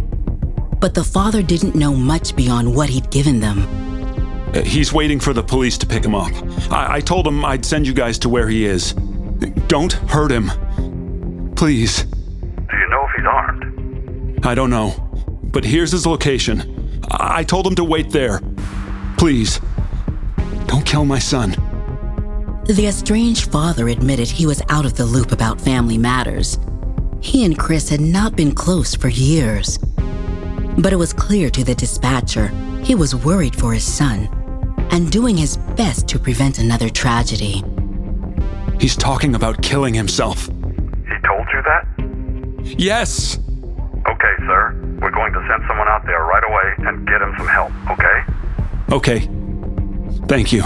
But 0.80 0.94
the 0.94 1.04
father 1.04 1.42
didn't 1.42 1.76
know 1.76 1.94
much 1.94 2.36
beyond 2.36 2.74
what 2.74 2.90
he'd 2.90 3.10
given 3.12 3.40
them. 3.40 3.60
Uh, 4.56 4.62
He's 4.64 4.94
waiting 4.94 5.20
for 5.20 5.34
the 5.34 5.44
police 5.44 5.78
to 5.80 5.86
pick 5.86 6.06
him 6.06 6.16
up. 6.16 6.32
I, 6.72 6.96
I 6.96 7.00
told 7.02 7.28
him 7.28 7.44
I'd 7.44 7.66
send 7.66 7.86
you 7.86 7.94
guys 7.94 8.18
to 8.20 8.30
where 8.30 8.48
he 8.48 8.66
is. 8.66 8.94
Don't 9.68 9.92
hurt 9.92 10.32
him. 10.32 10.50
Please. 11.56 12.04
Do 12.04 12.78
you 12.78 12.90
know 12.90 13.06
if 13.06 13.12
he's 13.18 13.26
armed? 13.26 14.46
I 14.46 14.56
don't 14.56 14.70
know. 14.70 14.92
But 15.44 15.66
here's 15.66 15.92
his 15.92 16.06
location. 16.06 16.79
I, 17.12 17.40
I 17.40 17.44
told 17.44 17.68
him 17.68 17.76
to 17.76 17.84
wait 17.84 18.12
there. 18.12 18.42
Please. 19.18 19.60
Don't 20.68 20.86
kill 20.86 21.06
my 21.06 21.20
son. 21.20 21.52
The 22.66 22.86
estranged 22.88 23.52
father 23.52 23.90
admitted 23.90 24.28
he 24.28 24.46
was 24.46 24.62
out 24.70 24.86
of 24.86 24.96
the 24.96 25.06
loop 25.06 25.32
about 25.32 25.60
family 25.60 25.98
matters. 25.98 26.60
He 27.22 27.44
and 27.44 27.58
Chris 27.58 27.90
had 27.90 28.00
not 28.00 28.36
been 28.36 28.54
close 28.54 28.96
for 28.96 29.10
years. 29.10 29.80
But 30.78 30.94
it 30.94 30.98
was 30.98 31.12
clear 31.12 31.50
to 31.50 31.64
the 31.64 31.76
dispatcher 31.76 32.48
he 32.84 32.96
was 32.96 33.16
worried 33.16 33.56
for 33.56 33.74
his 33.74 33.84
son 33.84 34.30
and 34.92 35.12
doing 35.12 35.36
his 35.36 35.58
best 35.76 36.08
to 36.10 36.20
prevent 36.20 36.60
another 36.60 36.90
tragedy. 36.90 37.64
He's 38.80 38.96
talking 38.96 39.36
about 39.36 39.62
killing 39.62 39.94
himself. 39.94 40.46
He 40.48 41.18
told 41.26 41.48
you 41.54 41.62
that? 41.64 41.86
Yes! 42.80 43.40
Okay, 44.08 44.36
sir. 44.46 44.89
We're 45.02 45.12
going 45.12 45.32
to 45.34 45.40
send 45.48 45.64
someone 45.68 45.88
out 45.88 46.06
there 46.06 46.24
right 46.24 46.44
away 46.44 46.88
and 46.90 47.08
get 47.08 47.22
him 47.22 47.34
some 47.38 47.48
help, 47.48 47.72
okay? 47.90 48.24
Okay. 48.92 49.20
Thank 50.28 50.52
you. 50.52 50.64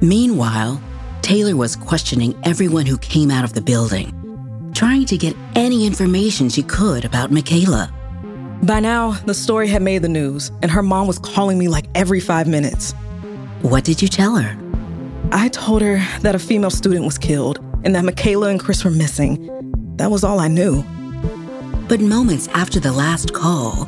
Meanwhile, 0.00 0.80
Taylor 1.22 1.56
was 1.56 1.76
questioning 1.76 2.38
everyone 2.44 2.86
who 2.86 2.98
came 2.98 3.30
out 3.30 3.44
of 3.44 3.52
the 3.52 3.60
building, 3.60 4.12
trying 4.74 5.04
to 5.06 5.16
get 5.16 5.36
any 5.54 5.86
information 5.86 6.48
she 6.48 6.62
could 6.62 7.04
about 7.04 7.30
Michaela. 7.30 7.92
By 8.62 8.80
now, 8.80 9.12
the 9.26 9.34
story 9.34 9.68
had 9.68 9.82
made 9.82 10.02
the 10.02 10.08
news, 10.08 10.50
and 10.62 10.70
her 10.70 10.82
mom 10.82 11.06
was 11.06 11.18
calling 11.18 11.58
me 11.58 11.68
like 11.68 11.86
every 11.94 12.20
five 12.20 12.46
minutes. 12.46 12.92
What 13.62 13.84
did 13.84 14.02
you 14.02 14.08
tell 14.08 14.36
her? 14.36 14.58
I 15.32 15.48
told 15.48 15.82
her 15.82 15.96
that 16.20 16.34
a 16.34 16.38
female 16.38 16.70
student 16.70 17.04
was 17.04 17.18
killed 17.18 17.63
and 17.84 17.94
that 17.94 18.04
Michaela 18.04 18.48
and 18.48 18.58
Chris 18.58 18.84
were 18.84 18.90
missing. 18.90 19.48
That 19.96 20.10
was 20.10 20.24
all 20.24 20.40
I 20.40 20.48
knew. 20.48 20.82
But 21.88 22.00
moments 22.00 22.48
after 22.48 22.80
the 22.80 22.92
last 22.92 23.32
call, 23.32 23.84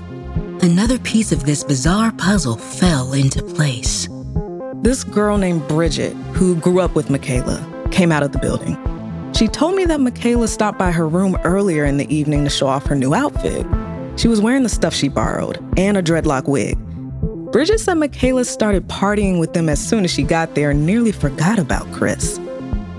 another 0.63 0.99
piece 0.99 1.33
of 1.33 1.45
this 1.45 1.65
bizarre 1.65 2.13
puzzle 2.13 2.57
fell 2.57 3.13
into 3.13 3.43
place. 3.43 4.09
This 4.83 5.03
girl 5.03 5.39
named 5.39 5.67
Bridget, 5.67 6.13
who 6.35 6.55
grew 6.57 6.81
up 6.81 6.95
with 6.95 7.11
Michaela, 7.11 7.67
came 7.91 8.13
out 8.13 8.23
of 8.23 8.33
the 8.33 8.39
building. 8.39 8.77
She 9.35 9.49
told 9.49 9.75
me 9.75 9.85
that 9.87 10.01
Michaela 10.01 10.49
stopped 10.49 10.79
by 10.79 10.93
her 10.93 11.09
room 11.09 11.37
earlier 11.45 11.85
in 11.85 11.97
the 11.97 12.15
evening 12.15 12.45
to 12.45 12.51
show 12.51 12.67
off 12.67 12.87
her 12.87 12.95
new 12.95 13.15
outfit. 13.15 13.67
She 14.17 14.29
was 14.29 14.41
wearing 14.41 14.63
the 14.63 14.69
stuff 14.69 14.95
she 14.95 15.09
borrowed 15.09 15.59
and 15.79 15.97
a 15.97 16.03
dreadlock 16.03 16.47
wig. 16.49 16.79
Bridget 17.53 17.81
said 17.81 17.95
Michaela 17.95 18.45
started 18.45 18.89
partying 18.89 19.41
with 19.41 19.55
them 19.55 19.69
as 19.69 19.85
soon 19.85 20.05
as 20.05 20.11
she 20.11 20.23
got 20.23 20.55
there 20.55 20.71
and 20.71 20.87
nearly 20.87 21.13
forgot 21.13 21.59
about 21.59 21.91
Chris. 21.93 22.39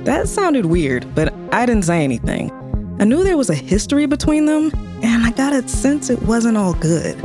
That 0.07 0.29
sounded 0.29 0.67
weird, 0.67 1.05
but 1.15 1.33
I 1.51 1.65
didn't 1.65 1.83
say 1.83 2.01
anything. 2.01 2.49
I 2.97 3.03
knew 3.03 3.25
there 3.25 3.35
was 3.35 3.49
a 3.49 3.53
history 3.53 4.05
between 4.05 4.45
them, 4.45 4.71
and 5.03 5.25
I 5.25 5.31
got 5.31 5.51
a 5.51 5.67
sense 5.67 6.09
it 6.09 6.21
wasn't 6.21 6.55
all 6.55 6.75
good. 6.75 7.17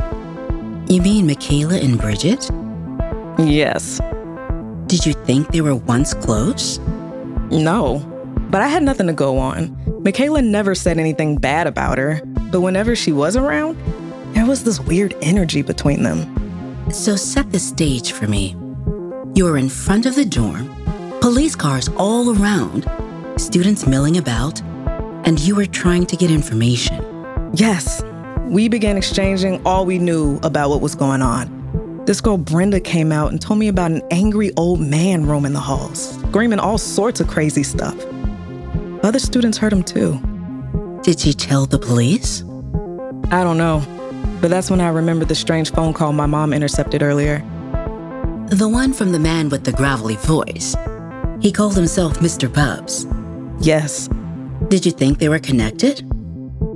You 0.89 1.01
mean 1.01 1.25
Michaela 1.25 1.77
and 1.77 1.97
Bridget? 1.97 2.51
Yes. 3.39 4.01
Did 4.87 5.05
you 5.05 5.13
think 5.13 5.47
they 5.53 5.61
were 5.61 5.77
once 5.77 6.13
close? 6.13 6.79
No, 7.49 7.99
but 8.49 8.61
I 8.61 8.67
had 8.67 8.83
nothing 8.83 9.07
to 9.07 9.13
go 9.13 9.37
on. 9.37 10.03
Michaela 10.03 10.41
never 10.41 10.75
said 10.75 10.97
anything 10.97 11.37
bad 11.37 11.67
about 11.67 11.97
her, 11.97 12.21
but 12.51 12.59
whenever 12.59 12.97
she 12.97 13.13
was 13.13 13.37
around, 13.37 13.77
there 14.33 14.45
was 14.45 14.65
this 14.65 14.81
weird 14.81 15.15
energy 15.21 15.61
between 15.61 16.03
them. 16.03 16.91
So 16.91 17.15
set 17.15 17.49
the 17.49 17.59
stage 17.59 18.11
for 18.11 18.27
me. 18.27 18.57
You 19.35 19.45
were 19.45 19.57
in 19.57 19.69
front 19.69 20.05
of 20.05 20.15
the 20.15 20.25
dorm, 20.25 20.82
police 21.23 21.55
cars 21.55 21.87
all 21.95 22.37
around, 22.37 22.85
students 23.37 23.87
milling 23.87 24.17
about, 24.17 24.61
and 25.25 25.39
you 25.39 25.55
were 25.55 25.65
trying 25.65 26.05
to 26.05 26.17
get 26.17 26.29
information. 26.29 27.01
Yes, 27.53 28.03
we 28.47 28.67
began 28.67 28.97
exchanging 28.97 29.65
all 29.65 29.85
we 29.85 29.99
knew 29.99 30.37
about 30.43 30.69
what 30.69 30.81
was 30.81 30.95
going 30.95 31.21
on. 31.21 32.03
This 32.05 32.19
girl 32.19 32.37
Brenda 32.37 32.81
came 32.81 33.13
out 33.13 33.31
and 33.31 33.41
told 33.41 33.57
me 33.57 33.69
about 33.69 33.91
an 33.91 34.01
angry 34.11 34.51
old 34.57 34.81
man 34.81 35.25
roaming 35.25 35.53
the 35.53 35.61
halls, 35.61 36.19
screaming 36.27 36.59
all 36.59 36.77
sorts 36.77 37.21
of 37.21 37.29
crazy 37.29 37.63
stuff. 37.63 37.95
Other 39.01 39.19
students 39.19 39.57
heard 39.57 39.71
him 39.71 39.83
too. 39.83 40.19
Did 41.03 41.21
she 41.21 41.31
tell 41.31 41.65
the 41.65 41.79
police? 41.79 42.41
I 43.31 43.45
don't 43.45 43.57
know, 43.57 43.81
but 44.41 44.49
that's 44.49 44.69
when 44.69 44.81
I 44.81 44.89
remembered 44.89 45.29
the 45.29 45.35
strange 45.35 45.71
phone 45.71 45.93
call 45.93 46.11
my 46.11 46.25
mom 46.25 46.51
intercepted 46.51 47.01
earlier. 47.01 47.37
The 48.49 48.67
one 48.69 48.91
from 48.91 49.13
the 49.13 49.19
man 49.19 49.47
with 49.47 49.63
the 49.63 49.71
gravelly 49.71 50.17
voice. 50.17 50.75
He 51.43 51.51
called 51.51 51.75
himself 51.75 52.19
Mr. 52.19 52.51
Bubs. 52.51 53.05
Yes. 53.59 54.07
Did 54.69 54.85
you 54.85 54.93
think 54.93 55.19
they 55.19 55.27
were 55.27 55.39
connected? 55.39 56.01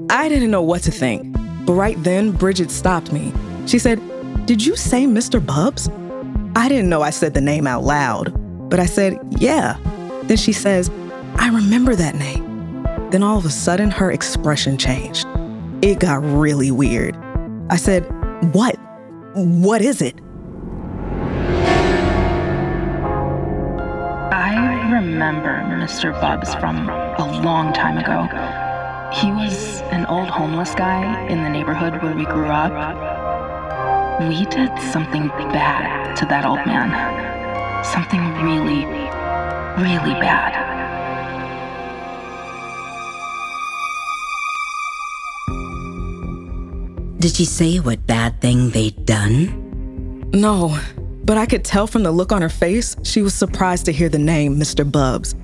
I 0.10 0.28
didn't 0.28 0.52
know 0.52 0.62
what 0.62 0.84
to 0.84 0.92
think, 0.92 1.34
but 1.66 1.72
right 1.72 1.96
then 2.04 2.32
Bridget 2.34 2.70
stopped 2.70 3.14
me. 3.14 3.32
She 3.66 3.80
said, 3.80 4.02
Did 4.46 4.66
you 4.66 4.76
say 4.76 5.06
Mr. 5.06 5.44
Bubs? 5.44 5.90
I 6.58 6.68
didn't 6.68 6.90
know 6.90 7.02
I 7.02 7.12
said 7.12 7.34
the 7.34 7.40
name 7.40 7.66
out 7.66 7.86
loud, 7.86 8.34
but 8.70 8.78
I 8.78 8.88
said, 8.88 9.18
Yeah. 9.40 9.78
Then 10.24 10.36
she 10.36 10.52
says, 10.52 10.92
I 11.36 11.48
remember 11.48 11.96
that 11.96 12.16
name. 12.16 12.84
Then 13.12 13.24
all 13.24 13.38
of 13.38 13.46
a 13.46 13.50
sudden, 13.50 13.90
her 13.90 14.12
expression 14.12 14.78
changed. 14.78 15.26
It 15.82 16.02
got 16.02 16.22
really 16.22 16.72
weird. 16.72 17.16
I 17.70 17.78
said, 17.78 18.02
What? 18.54 18.76
What 19.34 19.82
is 19.82 20.02
it? 20.02 20.20
I 24.88 24.90
remember 24.90 25.52
Mr. 25.68 26.14
Bubs 26.22 26.56
from 26.56 26.88
a 26.88 27.42
long 27.44 27.74
time 27.74 27.98
ago. 27.98 28.24
He 29.12 29.30
was 29.34 29.82
an 29.92 30.06
old 30.06 30.30
homeless 30.30 30.74
guy 30.76 31.28
in 31.28 31.44
the 31.44 31.50
neighborhood 31.50 32.02
where 32.02 32.16
we 32.16 32.24
grew 32.24 32.48
up. 32.48 32.72
We 34.22 34.46
did 34.46 34.72
something 34.80 35.28
bad 35.52 36.16
to 36.16 36.26
that 36.28 36.46
old 36.46 36.66
man. 36.66 36.88
Something 37.84 38.22
really, 38.42 38.86
really 39.76 40.16
bad. 40.24 40.56
Did 47.20 47.36
she 47.36 47.44
say 47.44 47.80
what 47.82 48.08
bad 48.08 48.40
thing 48.40 48.70
they'd 48.70 49.06
done? 49.06 50.32
No, 50.32 50.80
but 51.28 51.38
I 51.38 51.46
could 51.46 51.66
tell 51.66 51.88
from 51.88 52.04
the 52.04 52.12
look 52.12 52.32
on 52.32 52.42
her 52.42 52.50
face 52.50 52.96
she 53.04 53.22
was 53.22 53.36
surprised 53.36 53.86
to 53.86 53.92
hear 53.92 54.08
the 54.08 54.18
name 54.18 54.58
Mr. 54.58 54.90
Bubs. 54.90 55.36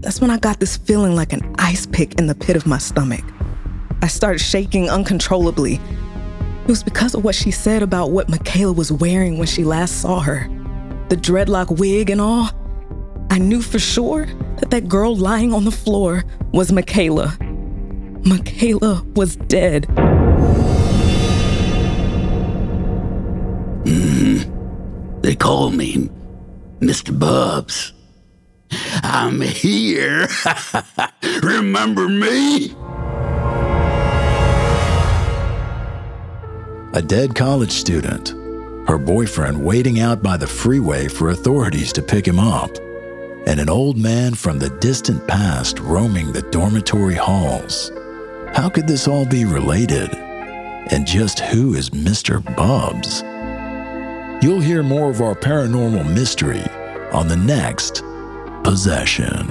That's 0.00 0.18
when 0.18 0.30
I 0.30 0.38
got 0.38 0.60
this 0.60 0.78
feeling 0.78 1.14
like 1.14 1.34
an 1.34 1.54
ice 1.58 1.84
pick 1.84 2.18
in 2.18 2.26
the 2.26 2.34
pit 2.34 2.56
of 2.56 2.66
my 2.66 2.78
stomach. 2.78 3.22
I 4.00 4.08
started 4.08 4.38
shaking 4.38 4.88
uncontrollably. 4.88 5.74
It 5.74 6.68
was 6.68 6.82
because 6.82 7.14
of 7.14 7.22
what 7.22 7.34
she 7.34 7.50
said 7.50 7.82
about 7.82 8.12
what 8.12 8.30
Michaela 8.30 8.72
was 8.72 8.90
wearing 8.90 9.36
when 9.36 9.46
she 9.46 9.62
last 9.62 10.00
saw 10.00 10.20
her 10.20 10.48
the 11.10 11.16
dreadlock 11.16 11.76
wig 11.78 12.08
and 12.08 12.20
all. 12.20 12.48
I 13.30 13.38
knew 13.38 13.60
for 13.60 13.80
sure 13.80 14.26
that 14.58 14.70
that 14.70 14.88
girl 14.88 15.14
lying 15.14 15.52
on 15.52 15.64
the 15.64 15.72
floor 15.72 16.24
was 16.52 16.72
Michaela. 16.72 17.36
Michaela 18.24 19.04
was 19.16 19.34
dead. 19.36 19.86
Call 25.40 25.70
me 25.70 26.08
Mr. 26.80 27.18
Bubs. 27.18 27.92
I'm 29.02 29.40
here. 29.40 30.28
Remember 31.42 32.08
me? 32.08 32.76
A 36.92 37.02
dead 37.02 37.34
college 37.34 37.72
student, 37.72 38.28
her 38.88 38.98
boyfriend 38.98 39.64
waiting 39.64 40.00
out 40.00 40.22
by 40.22 40.36
the 40.36 40.46
freeway 40.46 41.08
for 41.08 41.30
authorities 41.30 41.92
to 41.94 42.02
pick 42.02 42.26
him 42.26 42.38
up, 42.38 42.70
and 43.46 43.58
an 43.58 43.70
old 43.70 43.96
man 43.96 44.34
from 44.34 44.58
the 44.58 44.70
distant 44.78 45.26
past 45.26 45.80
roaming 45.80 46.32
the 46.32 46.42
dormitory 46.42 47.14
halls. 47.14 47.90
How 48.52 48.68
could 48.68 48.86
this 48.86 49.08
all 49.08 49.24
be 49.24 49.44
related? 49.44 50.14
And 50.92 51.06
just 51.06 51.40
who 51.40 51.74
is 51.74 51.90
Mr. 51.90 52.44
Bubs? 52.56 53.22
You'll 54.42 54.60
hear 54.62 54.82
more 54.82 55.10
of 55.10 55.20
our 55.20 55.34
paranormal 55.34 56.14
mystery 56.14 56.64
on 57.12 57.28
the 57.28 57.36
next 57.36 58.02
Possession. 58.64 59.48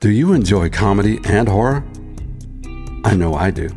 Do 0.00 0.10
you 0.10 0.32
enjoy 0.32 0.70
comedy 0.70 1.20
and 1.24 1.46
horror? 1.46 1.84
I 3.04 3.14
know 3.14 3.34
I 3.34 3.50
do. 3.50 3.68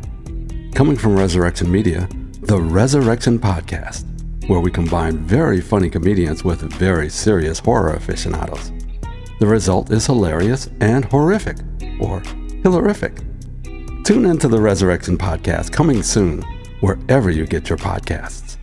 Coming 0.74 0.96
from 0.96 1.18
Resurrection 1.18 1.70
Media, 1.70 2.08
the 2.40 2.58
Resurrection 2.58 3.38
Podcast, 3.38 4.04
where 4.48 4.60
we 4.60 4.70
combine 4.70 5.18
very 5.18 5.60
funny 5.60 5.90
comedians 5.90 6.44
with 6.44 6.62
very 6.72 7.10
serious 7.10 7.58
horror 7.58 7.92
aficionados. 7.92 8.72
The 9.38 9.46
result 9.46 9.90
is 9.90 10.06
hilarious 10.06 10.70
and 10.80 11.04
horrific, 11.04 11.58
or 12.00 12.20
hilarific. 12.62 13.29
Tune 14.04 14.24
into 14.24 14.48
the 14.48 14.60
Resurrection 14.60 15.16
Podcast 15.16 15.72
coming 15.72 16.02
soon, 16.02 16.42
wherever 16.80 17.30
you 17.30 17.46
get 17.46 17.68
your 17.68 17.78
podcasts. 17.78 18.56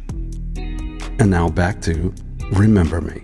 And 1.20 1.30
now 1.30 1.48
back 1.50 1.82
to 1.84 2.14
Remember 2.52 3.02
Me. 3.02 3.24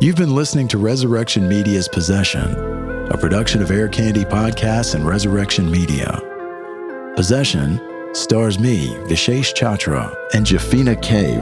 You've 0.00 0.16
been 0.16 0.34
listening 0.34 0.66
to 0.68 0.78
Resurrection 0.78 1.48
Media's 1.48 1.88
Possession, 1.88 2.50
a 3.12 3.16
production 3.16 3.62
of 3.62 3.70
Air 3.70 3.88
Candy 3.88 4.24
Podcasts 4.24 4.94
and 4.94 5.06
Resurrection 5.06 5.70
Media. 5.70 6.20
Possession 7.14 7.80
stars 8.14 8.58
me, 8.58 8.88
Vishesh 9.06 9.54
Chachra, 9.54 10.16
and 10.34 10.44
Jafina 10.44 11.00
K. 11.00 11.36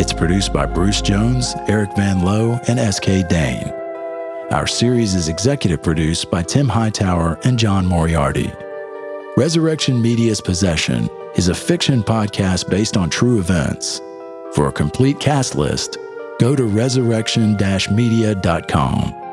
It's 0.00 0.12
produced 0.12 0.52
by 0.52 0.64
Bruce 0.64 1.02
Jones, 1.02 1.54
Eric 1.66 1.94
Van 1.96 2.22
Lowe, 2.24 2.58
and 2.68 2.78
S.K. 2.78 3.24
Dane. 3.24 3.77
Our 4.50 4.66
series 4.66 5.14
is 5.14 5.28
executive 5.28 5.82
produced 5.82 6.30
by 6.30 6.42
Tim 6.42 6.68
Hightower 6.68 7.38
and 7.44 7.58
John 7.58 7.84
Moriarty. 7.84 8.50
Resurrection 9.36 10.00
Media's 10.00 10.40
Possession 10.40 11.10
is 11.36 11.48
a 11.48 11.54
fiction 11.54 12.02
podcast 12.02 12.70
based 12.70 12.96
on 12.96 13.10
true 13.10 13.40
events. 13.40 14.00
For 14.54 14.68
a 14.68 14.72
complete 14.72 15.20
cast 15.20 15.54
list, 15.54 15.98
go 16.40 16.56
to 16.56 16.64
resurrection-media.com. 16.64 19.27